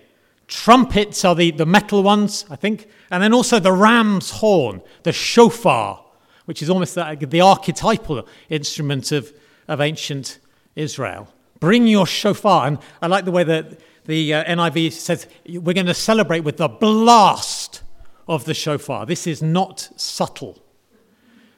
Trumpets 0.47 1.25
are 1.25 1.35
the, 1.35 1.51
the 1.51 1.65
metal 1.65 2.03
ones, 2.03 2.45
I 2.49 2.55
think, 2.55 2.87
and 3.09 3.21
then 3.21 3.33
also 3.33 3.59
the 3.59 3.73
ram's 3.73 4.31
horn, 4.31 4.81
the 5.03 5.11
shofar, 5.11 6.05
which 6.51 6.61
is 6.61 6.69
almost 6.69 6.95
the, 6.95 7.17
the 7.29 7.39
archetypal 7.39 8.27
instrument 8.49 9.13
of, 9.13 9.31
of 9.69 9.79
ancient 9.79 10.37
Israel. 10.75 11.33
Bring 11.61 11.87
your 11.87 12.05
shofar. 12.05 12.67
And 12.67 12.77
I 13.01 13.07
like 13.07 13.23
the 13.23 13.31
way 13.31 13.45
that 13.45 13.79
the 14.03 14.33
uh, 14.33 14.43
NIV 14.43 14.91
says 14.91 15.27
we're 15.47 15.71
going 15.71 15.85
to 15.85 15.93
celebrate 15.93 16.41
with 16.41 16.57
the 16.57 16.67
blast 16.67 17.83
of 18.27 18.43
the 18.43 18.53
shofar. 18.53 19.05
This 19.05 19.27
is 19.27 19.41
not 19.41 19.91
subtle. 19.95 20.61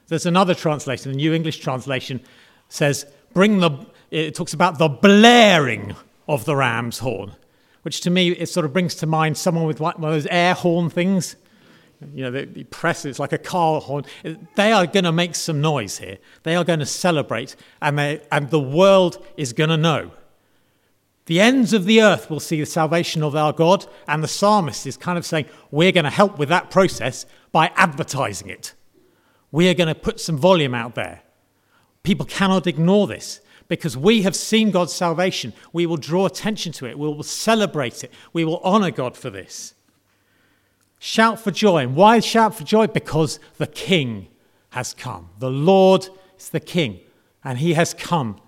There's 0.09 0.27
another 0.27 0.53
translation, 0.53 1.12
the 1.12 1.17
New 1.17 1.33
English 1.33 1.57
translation 1.57 2.21
says, 2.69 3.07
bring 3.33 3.62
the, 3.62 3.71
it 4.12 4.35
talks 4.35 4.53
about 4.53 4.77
the 4.77 4.89
blaring 4.89 5.95
of 6.27 6.45
the 6.45 6.55
ram's 6.55 7.00
horn, 7.00 7.31
which 7.81 8.01
to 8.01 8.12
me, 8.12 8.29
it 8.29 8.45
sort 8.45 8.63
of 8.63 8.73
brings 8.73 8.93
to 8.93 9.07
mind 9.07 9.39
someone 9.39 9.65
with 9.65 9.79
one 9.79 9.95
of 9.95 10.01
those 10.01 10.27
air 10.27 10.53
horn 10.53 10.91
things. 10.91 11.35
You 12.13 12.24
know, 12.24 12.31
the, 12.31 12.45
they 12.45 12.63
press 12.63 13.05
it's 13.05 13.19
like 13.19 13.33
a 13.33 13.38
car 13.38 13.81
horn. 13.81 14.05
They 14.55 14.72
are 14.72 14.86
going 14.86 15.05
to 15.05 15.12
make 15.12 15.36
some 15.36 15.62
noise 15.62 15.98
here. 15.98 16.17
They 16.43 16.55
are 16.55 16.63
going 16.63 16.79
to 16.79 16.86
celebrate, 16.86 17.55
and, 17.81 17.98
they, 17.98 18.22
and 18.31 18.50
the 18.50 18.60
world 18.60 19.25
is 19.38 19.53
going 19.53 19.69
to 19.69 19.77
know 19.77 20.12
the 21.25 21.39
ends 21.39 21.72
of 21.72 21.86
the 21.86 22.01
earth 22.01 22.29
will 22.29 22.41
see 22.41 22.60
the 22.60 22.65
salvation 22.65 23.24
of 23.24 23.36
our 23.36 23.53
God, 23.53 23.86
and 24.07 24.22
the 24.22 24.27
psalmist 24.27 24.86
is 24.86 24.98
kind 24.98 25.17
of 25.17 25.25
saying, 25.25 25.45
We're 25.72 25.93
going 25.93 26.03
to 26.03 26.10
help 26.10 26.38
with 26.38 26.50
that 26.50 26.69
process 26.69 27.25
by 27.51 27.72
advertising 27.75 28.50
it. 28.50 28.74
We 29.51 29.69
are 29.69 29.74
going 29.74 29.88
to 29.88 29.95
put 29.95 30.19
some 30.19 30.38
volume 30.38 30.75
out 30.75 30.95
there. 30.95 31.22
People 32.01 32.25
cannot 32.25 32.67
ignore 32.67 33.07
this 33.07 33.39
because 33.69 33.95
we 33.95 34.24
have 34.24 34.36
seen 34.36 34.72
God's 34.72 34.91
salvation. 34.91 35.53
We 35.72 35.86
will 35.86 35.98
draw 35.98 36.25
attention 36.25 36.74
to 36.74 36.88
it. 36.88 37.00
We 37.00 37.07
will 37.07 37.24
celebrate 37.24 38.03
it. 38.03 38.12
We 38.33 38.43
will 38.43 38.57
honor 38.57 38.91
God 38.91 39.15
for 39.15 39.29
this. 39.29 39.75
Shout 41.05 41.38
for 41.38 41.51
joy. 41.51 41.79
And 41.79 41.98
why 41.98 42.22
shout 42.22 42.55
for 42.55 42.63
joy? 42.63 42.88
Because 42.88 43.38
the 43.57 43.67
King 43.67 44.29
has 44.69 44.93
come. 44.93 45.31
The 45.39 45.51
Lord 45.51 46.07
is 46.39 46.48
the 46.48 46.62
King, 46.62 47.01
and 47.43 47.57
he 47.57 47.74
has 47.74 47.93
come 47.93 48.39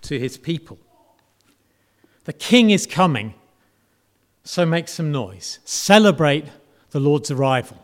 to 0.00 0.18
his 0.18 0.36
people. 0.36 0.76
The 2.24 2.32
king 2.32 2.70
is 2.70 2.84
coming, 2.84 3.34
so 4.42 4.66
make 4.66 4.88
some 4.88 5.12
noise. 5.12 5.60
Celebrate 5.64 6.46
the 6.90 6.98
Lord's 6.98 7.30
arrival. 7.30 7.80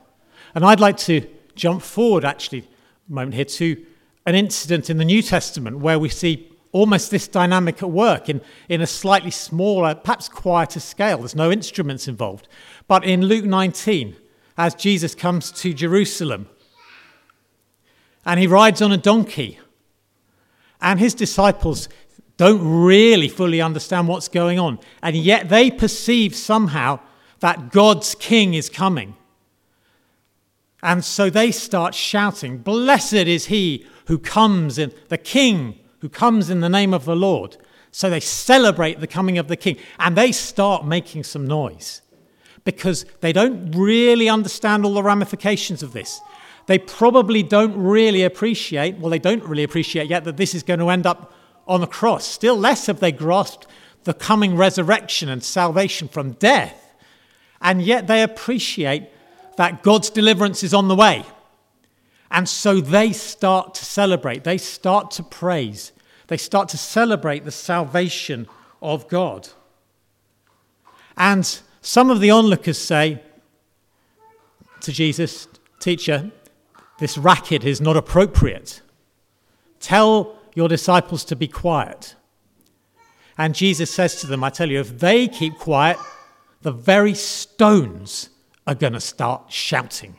And 0.56 0.64
I'd 0.64 0.80
like 0.80 0.96
to 0.96 1.24
jump 1.54 1.80
forward, 1.80 2.24
actually, 2.24 2.68
a 3.08 3.12
moment 3.12 3.34
here, 3.34 3.44
to 3.44 3.86
an 4.26 4.34
incident 4.34 4.90
in 4.90 4.96
the 4.96 5.04
New 5.04 5.22
Testament 5.22 5.78
where 5.78 6.00
we 6.00 6.08
see 6.08 6.49
almost 6.72 7.10
this 7.10 7.26
dynamic 7.26 7.82
at 7.82 7.90
work 7.90 8.28
in, 8.28 8.40
in 8.68 8.80
a 8.80 8.86
slightly 8.86 9.30
smaller, 9.30 9.94
perhaps 9.94 10.28
quieter 10.28 10.80
scale. 10.80 11.18
There's 11.18 11.34
no 11.34 11.50
instruments 11.50 12.06
involved. 12.06 12.48
But 12.86 13.04
in 13.04 13.22
Luke 13.22 13.44
19, 13.44 14.16
as 14.56 14.74
Jesus 14.74 15.14
comes 15.14 15.50
to 15.52 15.74
Jerusalem, 15.74 16.48
and 18.24 18.38
he 18.38 18.46
rides 18.46 18.82
on 18.82 18.92
a 18.92 18.96
donkey, 18.96 19.58
and 20.80 21.00
his 21.00 21.14
disciples 21.14 21.88
don't 22.36 22.84
really 22.84 23.28
fully 23.28 23.60
understand 23.60 24.08
what's 24.08 24.28
going 24.28 24.58
on. 24.58 24.78
And 25.02 25.16
yet 25.16 25.48
they 25.48 25.70
perceive 25.70 26.34
somehow 26.34 27.00
that 27.40 27.70
God's 27.70 28.14
king 28.14 28.54
is 28.54 28.70
coming. 28.70 29.14
And 30.82 31.04
so 31.04 31.28
they 31.28 31.50
start 31.50 31.94
shouting, 31.94 32.58
Blessed 32.58 33.12
is 33.12 33.46
he 33.46 33.86
who 34.06 34.18
comes 34.18 34.78
in, 34.78 34.92
the 35.08 35.18
king 35.18 35.78
who 36.00 36.08
comes 36.08 36.50
in 36.50 36.60
the 36.60 36.68
name 36.68 36.92
of 36.92 37.04
the 37.04 37.16
Lord. 37.16 37.56
So 37.92 38.08
they 38.08 38.20
celebrate 38.20 39.00
the 39.00 39.06
coming 39.06 39.38
of 39.38 39.48
the 39.48 39.56
king 39.56 39.76
and 39.98 40.16
they 40.16 40.32
start 40.32 40.84
making 40.84 41.24
some 41.24 41.46
noise 41.46 42.02
because 42.64 43.04
they 43.20 43.32
don't 43.32 43.72
really 43.72 44.28
understand 44.28 44.84
all 44.84 44.94
the 44.94 45.02
ramifications 45.02 45.82
of 45.82 45.92
this. 45.92 46.20
They 46.66 46.78
probably 46.78 47.42
don't 47.42 47.76
really 47.76 48.22
appreciate, 48.22 48.98
well, 48.98 49.10
they 49.10 49.18
don't 49.18 49.42
really 49.44 49.64
appreciate 49.64 50.08
yet 50.08 50.24
that 50.24 50.36
this 50.36 50.54
is 50.54 50.62
going 50.62 50.80
to 50.80 50.90
end 50.90 51.06
up 51.06 51.34
on 51.66 51.80
the 51.80 51.86
cross. 51.86 52.26
Still 52.26 52.56
less 52.56 52.86
have 52.86 53.00
they 53.00 53.12
grasped 53.12 53.66
the 54.04 54.14
coming 54.14 54.56
resurrection 54.56 55.28
and 55.28 55.42
salvation 55.42 56.08
from 56.08 56.32
death. 56.32 56.94
And 57.60 57.82
yet 57.82 58.06
they 58.06 58.22
appreciate 58.22 59.08
that 59.56 59.82
God's 59.82 60.10
deliverance 60.10 60.62
is 60.62 60.72
on 60.72 60.88
the 60.88 60.94
way. 60.94 61.24
And 62.30 62.48
so 62.48 62.80
they 62.80 63.12
start 63.12 63.74
to 63.74 63.84
celebrate, 63.84 64.44
they 64.44 64.58
start 64.58 65.10
to 65.12 65.22
praise, 65.22 65.92
they 66.28 66.36
start 66.36 66.68
to 66.70 66.78
celebrate 66.78 67.44
the 67.44 67.50
salvation 67.50 68.46
of 68.80 69.08
God. 69.08 69.48
And 71.16 71.60
some 71.80 72.10
of 72.10 72.20
the 72.20 72.30
onlookers 72.30 72.78
say 72.78 73.22
to 74.80 74.92
Jesus, 74.92 75.48
Teacher, 75.80 76.30
this 76.98 77.16
racket 77.16 77.64
is 77.64 77.80
not 77.80 77.96
appropriate. 77.96 78.82
Tell 79.80 80.38
your 80.54 80.68
disciples 80.68 81.24
to 81.24 81.36
be 81.36 81.48
quiet. 81.48 82.14
And 83.38 83.54
Jesus 83.54 83.90
says 83.90 84.20
to 84.20 84.26
them, 84.26 84.44
I 84.44 84.50
tell 84.50 84.70
you, 84.70 84.80
if 84.80 84.98
they 84.98 85.26
keep 85.26 85.56
quiet, 85.56 85.96
the 86.60 86.72
very 86.72 87.14
stones 87.14 88.28
are 88.66 88.74
going 88.74 88.92
to 88.92 89.00
start 89.00 89.50
shouting. 89.50 90.16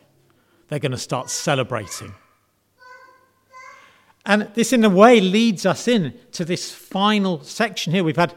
They're 0.72 0.80
going 0.80 0.94
to 0.94 0.98
start 0.98 1.30
celebrating. 1.30 2.14
And 4.26 4.44
this, 4.54 4.72
in 4.72 4.86
a 4.86 4.90
way, 4.90 5.20
leads 5.20 5.66
us 5.66 5.86
in 5.86 6.14
to 6.32 6.46
this 6.46 6.72
final 6.72 7.44
section 7.44 7.92
here. 7.92 8.06
We've 8.06 8.16
had, 8.16 8.34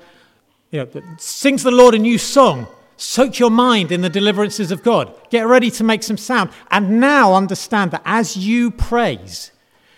you 0.72 0.80
know, 0.80 1.02
sing 1.16 1.58
to 1.58 1.62
the 1.62 1.70
Lord 1.70 1.94
a 1.94 1.98
new 1.98 2.18
song. 2.18 2.66
Soak 2.96 3.38
your 3.38 3.50
mind 3.50 3.92
in 3.92 4.00
the 4.00 4.10
deliverances 4.10 4.72
of 4.72 4.82
God. 4.82 5.14
Get 5.30 5.46
ready 5.46 5.70
to 5.70 5.84
make 5.84 6.02
some 6.02 6.16
sound. 6.16 6.50
And 6.72 6.98
now 6.98 7.34
understand 7.34 7.92
that 7.92 8.02
as 8.04 8.36
you 8.36 8.72
praise, 8.72 9.52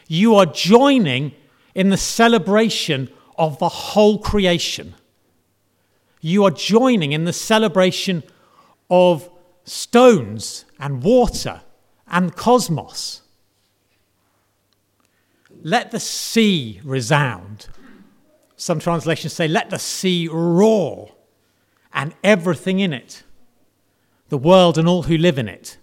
you 0.07 0.35
are 0.35 0.45
joining 0.45 1.33
in 1.75 1.89
the 1.89 1.97
celebration 1.97 3.09
of 3.39 3.59
the 3.59 3.71
whole 3.71 4.19
creation. 4.19 4.95
You 6.21 6.45
are 6.45 6.51
joining 6.51 7.13
in 7.13 7.25
the 7.25 7.33
celebration 7.33 8.25
of 8.91 9.31
stones 9.65 10.67
and 10.79 11.03
water 11.03 11.63
and 12.09 12.35
cosmos. 12.35 13.23
Let 15.63 15.91
the 15.91 16.01
sea 16.01 16.81
resound. 16.85 17.69
Some 18.57 18.79
translations 18.79 19.33
say, 19.33 19.49
let 19.49 19.71
the 19.71 19.79
sea 19.79 20.29
roar 20.29 21.13
and 21.93 22.15
everything 22.23 22.81
in 22.81 22.93
it, 22.93 23.23
the 24.29 24.39
world 24.39 24.79
and 24.79 24.89
all 24.89 25.05
who 25.05 25.17
live 25.17 25.39
in 25.39 25.49
it. 25.49 25.79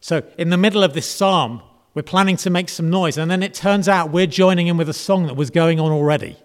So, 0.00 0.22
in 0.36 0.50
the 0.50 0.56
middle 0.56 0.82
of 0.82 0.92
this 0.92 1.08
psalm, 1.08 1.62
we're 1.94 2.02
planning 2.02 2.36
to 2.38 2.50
make 2.50 2.68
some 2.68 2.90
noise, 2.90 3.16
and 3.16 3.30
then 3.30 3.42
it 3.42 3.54
turns 3.54 3.88
out 3.88 4.10
we're 4.10 4.26
joining 4.26 4.66
in 4.66 4.76
with 4.76 4.88
a 4.88 4.94
song 4.94 5.26
that 5.26 5.34
was 5.34 5.50
going 5.50 5.80
on 5.80 5.90
already 5.90 6.36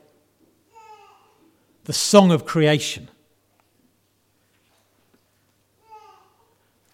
the 1.90 1.94
song 1.94 2.32
of 2.32 2.46
creation. 2.46 3.10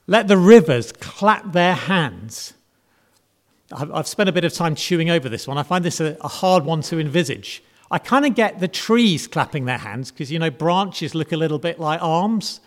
Let 0.07 0.27
the 0.27 0.37
rivers 0.37 0.91
clap 0.91 1.51
their 1.51 1.73
hands. 1.73 2.53
I've 3.71 4.07
spent 4.07 4.29
a 4.29 4.31
bit 4.31 4.43
of 4.43 4.53
time 4.53 4.75
chewing 4.75 5.09
over 5.09 5.27
this 5.27 5.47
one. 5.47 5.57
I 5.57 5.63
find 5.63 5.83
this 5.83 5.99
a, 5.99 6.15
hard 6.27 6.65
one 6.65 6.81
to 6.83 6.99
envisage. 6.99 7.63
I 7.89 7.97
kind 7.97 8.25
of 8.25 8.35
get 8.35 8.59
the 8.59 8.67
trees 8.67 9.27
clapping 9.27 9.65
their 9.65 9.79
hands 9.79 10.11
because, 10.11 10.31
you 10.31 10.37
know, 10.37 10.51
branches 10.51 11.15
look 11.15 11.31
a 11.31 11.37
little 11.37 11.57
bit 11.57 11.79
like 11.79 12.01
arms. 12.01 12.59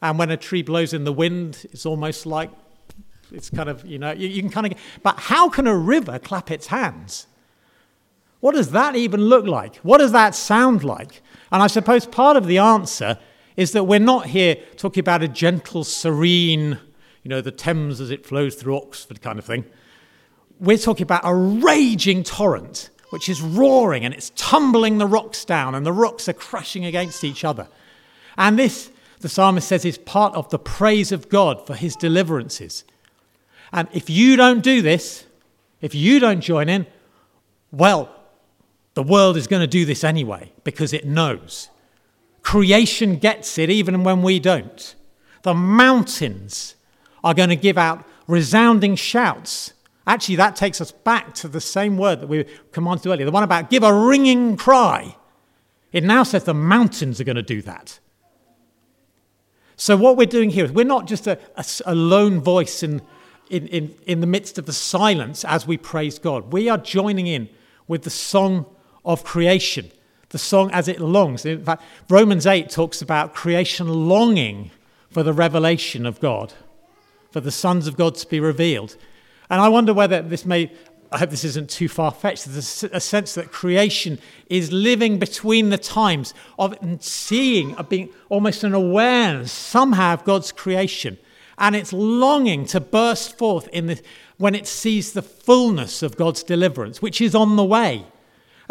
And 0.00 0.18
when 0.18 0.30
a 0.30 0.36
tree 0.36 0.62
blows 0.62 0.92
in 0.92 1.04
the 1.04 1.12
wind, 1.12 1.64
it's 1.72 1.86
almost 1.86 2.26
like 2.26 2.50
it's 3.30 3.50
kind 3.50 3.68
of, 3.68 3.86
you 3.86 3.98
know, 3.98 4.12
you, 4.12 4.28
you 4.28 4.42
can 4.42 4.50
kind 4.50 4.66
of. 4.66 4.74
But 5.02 5.18
how 5.18 5.48
can 5.48 5.68
a 5.68 5.76
river 5.76 6.18
clap 6.18 6.50
its 6.50 6.66
hands? 6.66 7.26
What 8.40 8.56
does 8.56 8.72
that 8.72 8.96
even 8.96 9.20
look 9.20 9.46
like? 9.46 9.76
What 9.76 9.98
does 9.98 10.10
that 10.12 10.34
sound 10.34 10.82
like? 10.82 11.22
And 11.52 11.62
I 11.62 11.68
suppose 11.68 12.06
part 12.06 12.36
of 12.36 12.46
the 12.46 12.58
answer 12.58 13.18
is 13.56 13.72
that 13.72 13.84
we're 13.84 13.98
not 14.00 14.26
here 14.26 14.56
talking 14.76 15.00
about 15.00 15.22
a 15.22 15.28
gentle, 15.28 15.84
serene, 15.84 16.78
you 17.22 17.28
know, 17.28 17.40
the 17.40 17.50
Thames 17.50 18.00
as 18.00 18.10
it 18.10 18.26
flows 18.26 18.54
through 18.54 18.76
Oxford 18.76 19.22
kind 19.22 19.38
of 19.38 19.44
thing. 19.44 19.64
We're 20.58 20.78
talking 20.78 21.04
about 21.04 21.22
a 21.24 21.34
raging 21.34 22.22
torrent 22.22 22.90
which 23.10 23.28
is 23.28 23.42
roaring 23.42 24.04
and 24.06 24.14
it's 24.14 24.32
tumbling 24.36 24.96
the 24.96 25.06
rocks 25.06 25.44
down 25.44 25.74
and 25.74 25.84
the 25.84 25.92
rocks 25.92 26.28
are 26.28 26.32
crashing 26.32 26.86
against 26.86 27.24
each 27.24 27.44
other. 27.44 27.68
And 28.38 28.58
this, 28.58 28.90
the 29.20 29.28
psalmist 29.28 29.68
says, 29.68 29.84
is 29.84 29.98
part 29.98 30.34
of 30.34 30.48
the 30.48 30.58
praise 30.58 31.12
of 31.12 31.28
God 31.28 31.66
for 31.66 31.74
his 31.74 31.94
deliverances. 31.94 32.84
And 33.70 33.86
if 33.92 34.08
you 34.08 34.36
don't 34.36 34.62
do 34.62 34.80
this, 34.80 35.26
if 35.82 35.94
you 35.94 36.20
don't 36.20 36.40
join 36.40 36.70
in, 36.70 36.86
well, 37.70 38.14
the 38.94 39.02
world 39.02 39.36
is 39.36 39.46
going 39.46 39.60
to 39.60 39.66
do 39.66 39.84
this 39.84 40.04
anyway 40.04 40.52
because 40.64 40.94
it 40.94 41.06
knows. 41.06 41.68
Creation 42.42 43.16
gets 43.16 43.58
it 43.58 43.70
even 43.70 44.04
when 44.04 44.22
we 44.22 44.38
don't. 44.38 44.94
The 45.42 45.54
mountains 45.54 46.74
are 47.24 47.34
going 47.34 47.48
to 47.48 47.56
give 47.56 47.78
out 47.78 48.06
resounding 48.26 48.96
shouts 48.96 49.72
Actually, 50.06 50.36
that 50.36 50.56
takes 50.56 50.80
us 50.80 50.90
back 50.90 51.32
to 51.34 51.48
the 51.48 51.60
same 51.60 51.96
word 51.96 52.20
that 52.20 52.26
we 52.26 52.44
commanded 52.72 53.06
earlier, 53.06 53.24
the 53.24 53.30
one 53.30 53.44
about 53.44 53.70
give 53.70 53.82
a 53.82 53.94
ringing 53.94 54.56
cry. 54.56 55.16
It 55.92 56.02
now 56.02 56.22
says 56.24 56.44
the 56.44 56.54
mountains 56.54 57.20
are 57.20 57.24
going 57.24 57.36
to 57.36 57.42
do 57.42 57.62
that. 57.62 58.00
So, 59.76 59.96
what 59.96 60.16
we're 60.16 60.26
doing 60.26 60.50
here 60.50 60.64
is 60.64 60.72
we're 60.72 60.84
not 60.84 61.06
just 61.06 61.26
a, 61.26 61.38
a, 61.56 61.64
a 61.86 61.94
lone 61.94 62.40
voice 62.40 62.82
in, 62.82 63.00
in, 63.48 63.66
in, 63.68 63.94
in 64.06 64.20
the 64.20 64.26
midst 64.26 64.58
of 64.58 64.66
the 64.66 64.72
silence 64.72 65.44
as 65.44 65.66
we 65.66 65.76
praise 65.76 66.18
God. 66.18 66.52
We 66.52 66.68
are 66.68 66.78
joining 66.78 67.26
in 67.26 67.48
with 67.86 68.02
the 68.02 68.10
song 68.10 68.66
of 69.04 69.22
creation, 69.22 69.90
the 70.32 70.38
song 70.38 70.70
as 70.72 70.88
it 70.88 70.98
longs. 70.98 71.44
In 71.44 71.62
fact, 71.62 71.82
Romans 72.08 72.46
8 72.46 72.68
talks 72.68 73.00
about 73.00 73.34
creation 73.34 74.08
longing 74.08 74.70
for 75.10 75.22
the 75.22 75.32
revelation 75.32 76.06
of 76.06 76.20
God, 76.20 76.54
for 77.30 77.40
the 77.40 77.50
sons 77.50 77.86
of 77.86 77.96
God 77.96 78.14
to 78.16 78.26
be 78.26 78.40
revealed. 78.40 78.96
And 79.50 79.60
I 79.60 79.68
wonder 79.68 79.92
whether 79.92 80.22
this 80.22 80.46
may, 80.46 80.72
I 81.12 81.18
hope 81.18 81.28
this 81.28 81.44
isn't 81.44 81.68
too 81.68 81.86
far 81.86 82.10
fetched, 82.10 82.46
there's 82.46 82.82
a 82.84 83.00
sense 83.00 83.34
that 83.34 83.52
creation 83.52 84.18
is 84.48 84.72
living 84.72 85.18
between 85.18 85.68
the 85.68 85.76
times 85.76 86.32
of 86.58 86.76
seeing, 87.00 87.74
of 87.76 87.90
being 87.90 88.08
almost 88.30 88.64
an 88.64 88.72
awareness 88.72 89.52
somehow 89.52 90.14
of 90.14 90.24
God's 90.24 90.50
creation. 90.50 91.18
And 91.58 91.76
it's 91.76 91.92
longing 91.92 92.64
to 92.66 92.80
burst 92.80 93.36
forth 93.36 93.68
in 93.68 93.86
the, 93.86 94.02
when 94.38 94.54
it 94.54 94.66
sees 94.66 95.12
the 95.12 95.20
fullness 95.20 96.02
of 96.02 96.16
God's 96.16 96.42
deliverance, 96.42 97.02
which 97.02 97.20
is 97.20 97.34
on 97.34 97.56
the 97.56 97.64
way. 97.64 98.06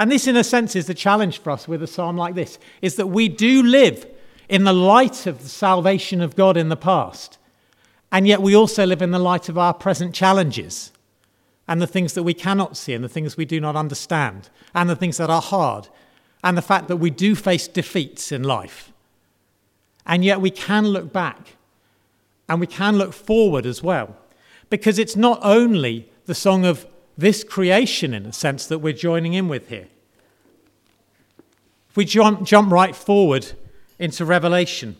And 0.01 0.11
this, 0.11 0.25
in 0.25 0.35
a 0.35 0.43
sense, 0.43 0.75
is 0.75 0.87
the 0.87 0.95
challenge 0.95 1.37
for 1.37 1.51
us 1.51 1.67
with 1.67 1.83
a 1.83 1.85
psalm 1.85 2.17
like 2.17 2.33
this, 2.33 2.57
is 2.81 2.95
that 2.95 3.05
we 3.05 3.29
do 3.29 3.61
live 3.61 4.07
in 4.49 4.63
the 4.63 4.73
light 4.73 5.27
of 5.27 5.43
the 5.43 5.47
salvation 5.47 6.21
of 6.21 6.35
God 6.35 6.57
in 6.57 6.69
the 6.69 6.75
past. 6.75 7.37
And 8.11 8.27
yet 8.27 8.41
we 8.41 8.55
also 8.55 8.83
live 8.83 9.03
in 9.03 9.11
the 9.11 9.19
light 9.19 9.47
of 9.47 9.59
our 9.59 9.75
present 9.75 10.15
challenges 10.15 10.91
and 11.67 11.79
the 11.79 11.85
things 11.85 12.15
that 12.15 12.23
we 12.23 12.33
cannot 12.33 12.77
see 12.77 12.95
and 12.95 13.03
the 13.03 13.09
things 13.09 13.37
we 13.37 13.45
do 13.45 13.61
not 13.61 13.75
understand 13.75 14.49
and 14.73 14.89
the 14.89 14.95
things 14.95 15.17
that 15.17 15.29
are 15.29 15.39
hard 15.39 15.87
and 16.43 16.57
the 16.57 16.63
fact 16.63 16.87
that 16.87 16.97
we 16.97 17.11
do 17.11 17.35
face 17.35 17.67
defeats 17.67 18.31
in 18.31 18.41
life. 18.41 18.91
And 20.07 20.25
yet 20.25 20.41
we 20.41 20.49
can 20.49 20.87
look 20.87 21.13
back 21.13 21.57
and 22.49 22.59
we 22.59 22.65
can 22.65 22.97
look 22.97 23.13
forward 23.13 23.67
as 23.67 23.83
well 23.83 24.17
because 24.71 24.97
it's 24.97 25.15
not 25.15 25.37
only 25.43 26.09
the 26.25 26.33
song 26.33 26.65
of 26.65 26.87
this 27.15 27.43
creation, 27.43 28.15
in 28.15 28.25
a 28.25 28.33
sense, 28.33 28.65
that 28.65 28.79
we're 28.79 28.93
joining 28.93 29.33
in 29.33 29.47
with 29.47 29.69
here. 29.69 29.87
If 31.91 31.97
we 31.97 32.05
jump, 32.05 32.43
jump 32.45 32.71
right 32.71 32.95
forward 32.95 33.51
into 33.99 34.23
Revelation, 34.23 34.95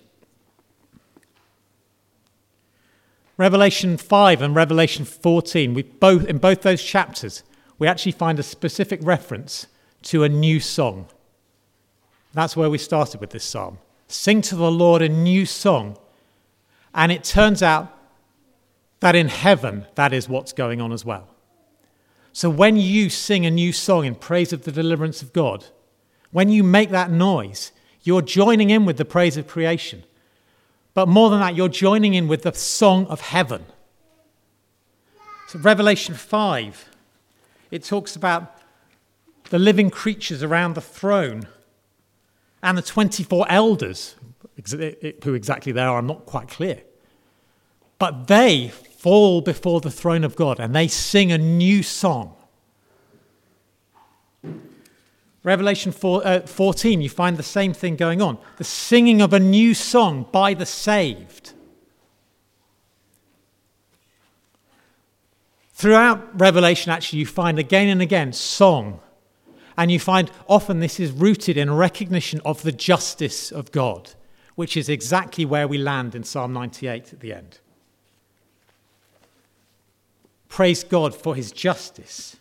Revelation 3.38 3.96
5 3.96 4.42
and 4.42 4.54
Revelation 4.54 5.06
14, 5.06 5.74
we 5.74 5.84
both, 5.84 6.26
in 6.26 6.38
both 6.38 6.64
those 6.64 6.84
chapters, 6.84 7.44
we 7.80 7.88
actually 7.88 8.12
find 8.12 8.40
a 8.40 8.44
specific 8.44 9.00
reference 9.04 9.68
to 10.02 10.26
a 10.26 10.30
new 10.30 10.60
song. 10.60 11.08
That's 12.34 12.58
where 12.58 12.70
we 12.70 12.78
started 12.78 13.22
with 13.22 13.30
this 13.30 13.46
psalm. 13.46 13.78
Sing 14.10 14.42
to 14.42 14.58
the 14.58 14.70
Lord 14.70 15.02
a 15.02 15.08
new 15.08 15.46
song. 15.46 15.98
And 16.94 17.10
it 17.10 17.24
turns 17.24 17.64
out 17.64 17.98
that 19.00 19.16
in 19.16 19.30
heaven, 19.30 19.86
that 19.96 20.12
is 20.12 20.28
what's 20.28 20.52
going 20.52 20.82
on 20.82 20.92
as 20.92 21.06
well. 21.06 21.30
So 22.34 22.50
when 22.50 22.76
you 22.76 23.10
sing 23.10 23.46
a 23.46 23.52
new 23.52 23.72
song 23.72 24.04
in 24.04 24.16
praise 24.16 24.52
of 24.52 24.66
the 24.66 24.74
deliverance 24.74 25.22
of 25.22 25.32
God, 25.32 25.68
when 26.32 26.50
you 26.50 26.64
make 26.64 26.90
that 26.90 27.12
noise, 27.12 27.72
you're 28.04 28.22
joining 28.22 28.70
in 28.70 28.86
with 28.86 28.98
the 28.98 29.06
praise 29.06 29.38
of 29.38 29.48
creation. 29.48 30.04
But 30.94 31.08
more 31.08 31.30
than 31.30 31.40
that, 31.40 31.56
you're 31.56 31.70
joining 31.70 32.14
in 32.14 32.28
with 32.28 32.44
the 32.44 32.54
song 32.54 33.06
of 33.08 33.22
heaven. 33.22 33.66
So, 35.48 35.60
Revelation 35.60 36.16
5, 36.16 36.90
it 37.72 37.84
talks 37.84 38.16
about 38.16 38.58
the 39.50 39.60
living 39.60 39.90
creatures 39.90 40.44
around 40.44 40.76
the 40.76 40.82
throne 40.82 41.48
and 42.64 42.78
the 42.78 42.82
24 42.82 43.46
elders. 43.50 44.16
Who 45.24 45.34
exactly 45.34 45.72
they 45.72 45.82
are, 45.82 45.98
I'm 45.98 46.08
not 46.08 46.26
quite 46.26 46.48
clear. 46.48 46.82
But 48.00 48.28
they 48.28 48.70
fall 48.70 49.42
before 49.42 49.82
the 49.82 49.92
throne 49.92 50.24
of 50.24 50.36
God 50.36 50.60
and 50.60 50.76
they 50.76 50.88
sing 50.88 51.32
a 51.32 51.38
new 51.38 51.84
song. 51.84 52.36
Revelation 55.44 55.92
4, 55.92 56.28
uh, 56.28 56.40
14, 56.42 57.02
you 57.02 57.10
find 57.10 57.38
the 57.38 57.44
same 57.44 57.74
thing 57.74 57.96
going 57.96 58.22
on 58.22 58.38
the 58.58 58.64
singing 58.64 59.22
of 59.22 59.34
a 59.34 59.40
new 59.40 59.74
song 59.74 60.28
by 60.32 60.54
the 60.54 60.66
saved. 60.66 61.54
Throughout 65.74 66.40
Revelation, 66.40 66.92
actually, 66.92 67.20
you 67.20 67.26
find 67.26 67.58
again 67.58 67.88
and 67.88 68.04
again 68.04 68.34
song. 68.34 69.00
And 69.76 69.90
you 69.90 70.00
find 70.00 70.30
often 70.48 70.80
this 70.80 71.00
is 71.00 71.12
rooted 71.12 71.58
in 71.58 71.74
recognition 71.74 72.40
of 72.46 72.62
the 72.62 72.72
justice 72.72 73.52
of 73.52 73.72
God, 73.72 74.12
which 74.54 74.78
is 74.78 74.90
exactly 74.90 75.44
where 75.44 75.68
we 75.68 75.80
land 75.80 76.14
in 76.14 76.24
Psalm 76.24 76.54
98 76.54 77.14
at 77.14 77.20
the 77.20 77.34
end. 77.34 77.60
Praise 80.50 80.84
God 80.84 81.16
for 81.16 81.34
his 81.34 81.52
justice. 81.52 82.38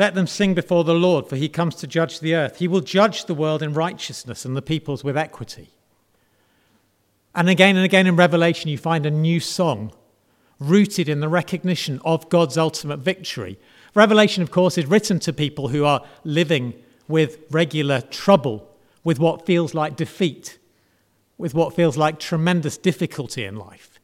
Let 0.00 0.14
them 0.14 0.26
sing 0.26 0.54
before 0.54 0.82
the 0.82 0.94
Lord, 0.94 1.26
for 1.26 1.36
he 1.36 1.50
comes 1.50 1.74
to 1.74 1.86
judge 1.86 2.20
the 2.20 2.34
earth. 2.34 2.56
He 2.56 2.66
will 2.66 2.80
judge 2.80 3.26
the 3.26 3.34
world 3.34 3.62
in 3.62 3.74
righteousness 3.74 4.46
and 4.46 4.56
the 4.56 4.62
peoples 4.62 5.04
with 5.04 5.14
equity. 5.14 5.74
And 7.34 7.50
again 7.50 7.76
and 7.76 7.84
again 7.84 8.06
in 8.06 8.16
Revelation, 8.16 8.70
you 8.70 8.78
find 8.78 9.04
a 9.04 9.10
new 9.10 9.40
song 9.40 9.92
rooted 10.58 11.06
in 11.06 11.20
the 11.20 11.28
recognition 11.28 12.00
of 12.02 12.30
God's 12.30 12.56
ultimate 12.56 13.00
victory. 13.00 13.58
Revelation, 13.94 14.42
of 14.42 14.50
course, 14.50 14.78
is 14.78 14.86
written 14.86 15.20
to 15.20 15.34
people 15.34 15.68
who 15.68 15.84
are 15.84 16.02
living 16.24 16.72
with 17.06 17.36
regular 17.50 18.00
trouble, 18.00 18.74
with 19.04 19.18
what 19.18 19.44
feels 19.44 19.74
like 19.74 19.96
defeat, 19.96 20.58
with 21.36 21.52
what 21.52 21.76
feels 21.76 21.98
like 21.98 22.18
tremendous 22.18 22.78
difficulty 22.78 23.44
in 23.44 23.56
life. 23.56 24.00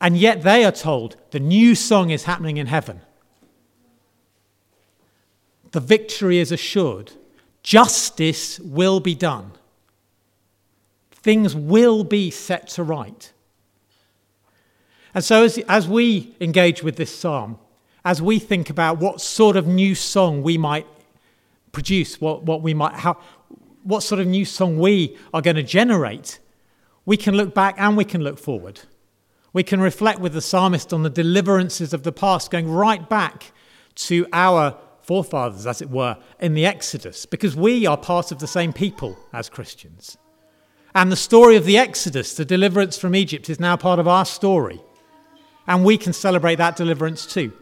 And 0.00 0.16
yet 0.16 0.40
they 0.40 0.64
are 0.64 0.72
told 0.72 1.16
the 1.32 1.38
new 1.38 1.74
song 1.74 2.08
is 2.08 2.24
happening 2.24 2.56
in 2.56 2.68
heaven. 2.68 3.02
The 5.74 5.80
victory 5.80 6.38
is 6.38 6.52
assured. 6.52 7.10
Justice 7.64 8.60
will 8.60 9.00
be 9.00 9.16
done. 9.16 9.50
Things 11.10 11.56
will 11.56 12.04
be 12.04 12.30
set 12.30 12.68
to 12.68 12.84
right. 12.84 13.32
And 15.14 15.24
so, 15.24 15.42
as, 15.42 15.58
as 15.68 15.88
we 15.88 16.36
engage 16.40 16.84
with 16.84 16.94
this 16.94 17.12
psalm, 17.12 17.58
as 18.04 18.22
we 18.22 18.38
think 18.38 18.70
about 18.70 18.98
what 18.98 19.20
sort 19.20 19.56
of 19.56 19.66
new 19.66 19.96
song 19.96 20.44
we 20.44 20.56
might 20.56 20.86
produce, 21.72 22.20
what, 22.20 22.44
what 22.44 22.62
we 22.62 22.72
might 22.72 22.94
how, 22.94 23.16
what 23.82 24.04
sort 24.04 24.20
of 24.20 24.28
new 24.28 24.44
song 24.44 24.78
we 24.78 25.18
are 25.32 25.42
going 25.42 25.56
to 25.56 25.62
generate, 25.64 26.38
we 27.04 27.16
can 27.16 27.34
look 27.34 27.52
back 27.52 27.74
and 27.78 27.96
we 27.96 28.04
can 28.04 28.22
look 28.22 28.38
forward. 28.38 28.82
We 29.52 29.64
can 29.64 29.80
reflect 29.80 30.20
with 30.20 30.34
the 30.34 30.40
psalmist 30.40 30.92
on 30.92 31.02
the 31.02 31.10
deliverances 31.10 31.92
of 31.92 32.04
the 32.04 32.12
past, 32.12 32.52
going 32.52 32.70
right 32.70 33.08
back 33.08 33.50
to 33.96 34.28
our 34.32 34.78
forefathers, 35.04 35.66
as 35.66 35.82
it 35.82 35.90
were, 35.90 36.16
in 36.40 36.54
the 36.54 36.66
Exodus, 36.66 37.26
because 37.26 37.54
we 37.54 37.86
are 37.86 37.96
part 37.96 38.32
of 38.32 38.38
the 38.38 38.46
same 38.46 38.72
people 38.72 39.18
as 39.32 39.48
Christians. 39.48 40.16
And 40.94 41.10
the 41.10 41.16
story 41.16 41.56
of 41.56 41.64
the 41.64 41.76
Exodus, 41.76 42.34
the 42.34 42.44
deliverance 42.44 42.96
from 42.96 43.14
Egypt, 43.14 43.50
is 43.50 43.60
now 43.60 43.76
part 43.76 43.98
of 43.98 44.08
our 44.08 44.24
story. 44.24 44.80
And 45.66 45.84
we 45.84 45.98
can 45.98 46.12
celebrate 46.12 46.56
that 46.56 46.76
deliverance 46.76 47.26
too. 47.26 47.52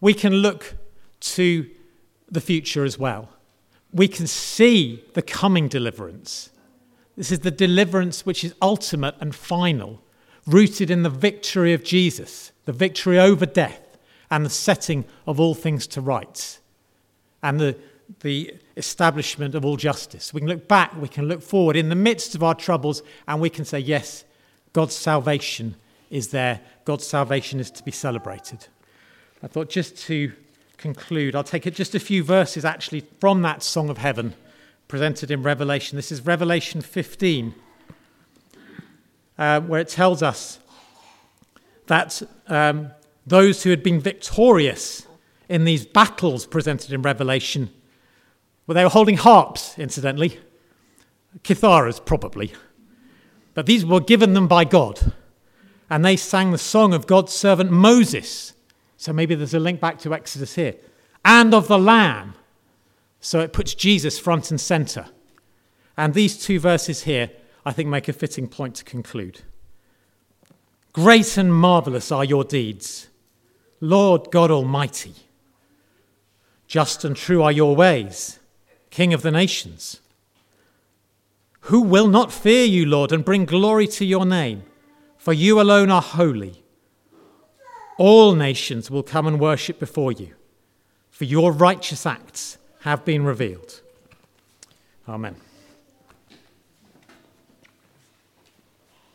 We 0.00 0.14
can 0.14 0.34
look 0.34 0.74
to 1.20 1.68
the 2.30 2.40
future 2.40 2.84
as 2.84 2.98
well. 2.98 3.28
we 3.92 4.08
can 4.08 4.26
see 4.26 5.04
the 5.14 5.22
coming 5.22 5.68
deliverance. 5.68 6.50
This 7.16 7.30
is 7.30 7.40
the 7.40 7.50
deliverance 7.50 8.24
which 8.24 8.42
is 8.42 8.54
ultimate 8.62 9.14
and 9.20 9.34
final, 9.34 10.02
rooted 10.46 10.90
in 10.90 11.02
the 11.02 11.10
victory 11.10 11.74
of 11.74 11.84
Jesus, 11.84 12.52
the 12.64 12.72
victory 12.72 13.18
over 13.18 13.44
death, 13.44 13.81
and 14.32 14.46
the 14.46 14.50
setting 14.50 15.04
of 15.26 15.38
all 15.38 15.54
things 15.54 15.86
to 15.86 16.00
rights, 16.00 16.58
and 17.42 17.60
the, 17.60 17.76
the 18.20 18.56
establishment 18.78 19.54
of 19.54 19.62
all 19.62 19.76
justice. 19.76 20.32
We 20.32 20.40
can 20.40 20.48
look 20.48 20.66
back, 20.66 20.96
we 20.96 21.06
can 21.06 21.28
look 21.28 21.42
forward 21.42 21.76
in 21.76 21.90
the 21.90 21.94
midst 21.94 22.34
of 22.34 22.42
our 22.42 22.54
troubles, 22.54 23.02
and 23.28 23.42
we 23.42 23.50
can 23.50 23.66
say, 23.66 23.78
yes, 23.78 24.24
God's 24.72 24.96
salvation 24.96 25.76
is 26.08 26.28
there. 26.28 26.60
God's 26.86 27.06
salvation 27.06 27.60
is 27.60 27.70
to 27.72 27.82
be 27.82 27.90
celebrated. 27.90 28.66
I 29.42 29.48
thought 29.48 29.68
just 29.68 29.98
to 30.06 30.32
conclude, 30.78 31.36
I'll 31.36 31.44
take 31.44 31.70
just 31.74 31.94
a 31.94 32.00
few 32.00 32.24
verses 32.24 32.64
actually 32.64 33.04
from 33.20 33.42
that 33.42 33.62
Song 33.62 33.90
of 33.90 33.98
Heaven 33.98 34.32
presented 34.88 35.30
in 35.30 35.42
Revelation. 35.42 35.96
This 35.96 36.10
is 36.10 36.24
Revelation 36.24 36.80
15, 36.80 37.54
uh, 39.36 39.60
where 39.60 39.80
it 39.80 39.88
tells 39.88 40.22
us 40.22 40.58
that 41.86 42.22
um, 42.48 42.92
those 43.26 43.62
who 43.62 43.70
had 43.70 43.82
been 43.82 44.00
victorious 44.00 45.06
in 45.48 45.64
these 45.64 45.86
battles 45.86 46.46
presented 46.46 46.92
in 46.92 47.02
Revelation, 47.02 47.70
well, 48.66 48.74
they 48.74 48.84
were 48.84 48.90
holding 48.90 49.16
harps, 49.16 49.78
incidentally, 49.78 50.38
kitharas 51.42 52.04
probably, 52.04 52.52
but 53.54 53.66
these 53.66 53.84
were 53.84 54.00
given 54.00 54.34
them 54.34 54.48
by 54.48 54.64
God. 54.64 55.12
And 55.90 56.04
they 56.04 56.16
sang 56.16 56.52
the 56.52 56.58
song 56.58 56.94
of 56.94 57.06
God's 57.06 57.32
servant 57.32 57.70
Moses. 57.70 58.54
So 58.96 59.12
maybe 59.12 59.34
there's 59.34 59.52
a 59.52 59.60
link 59.60 59.78
back 59.78 59.98
to 60.00 60.14
Exodus 60.14 60.54
here. 60.54 60.76
And 61.22 61.52
of 61.52 61.68
the 61.68 61.78
Lamb. 61.78 62.34
So 63.20 63.40
it 63.40 63.52
puts 63.52 63.74
Jesus 63.74 64.18
front 64.18 64.50
and 64.50 64.60
center. 64.60 65.06
And 65.96 66.14
these 66.14 66.42
two 66.42 66.58
verses 66.58 67.02
here, 67.02 67.30
I 67.66 67.72
think, 67.72 67.90
make 67.90 68.08
a 68.08 68.14
fitting 68.14 68.48
point 68.48 68.76
to 68.76 68.84
conclude. 68.84 69.42
Great 70.94 71.36
and 71.36 71.54
marvelous 71.54 72.10
are 72.10 72.24
your 72.24 72.44
deeds, 72.44 73.08
Lord 73.82 74.30
God 74.30 74.52
Almighty. 74.52 75.12
Just 76.68 77.04
and 77.04 77.16
true 77.16 77.42
are 77.42 77.50
your 77.50 77.74
ways, 77.74 78.38
King 78.90 79.12
of 79.12 79.22
the 79.22 79.32
nations. 79.32 80.00
Who 81.62 81.82
will 81.82 82.06
not 82.06 82.32
fear 82.32 82.64
you, 82.64 82.86
Lord, 82.86 83.10
and 83.10 83.24
bring 83.24 83.44
glory 83.44 83.88
to 83.88 84.04
your 84.04 84.24
name? 84.24 84.62
For 85.18 85.32
you 85.32 85.60
alone 85.60 85.90
are 85.90 86.00
holy. 86.00 86.62
All 87.98 88.36
nations 88.36 88.88
will 88.88 89.02
come 89.02 89.26
and 89.26 89.40
worship 89.40 89.80
before 89.80 90.12
you, 90.12 90.34
for 91.10 91.24
your 91.24 91.50
righteous 91.50 92.06
acts 92.06 92.58
have 92.82 93.04
been 93.04 93.24
revealed. 93.24 93.80
Amen. 95.08 95.34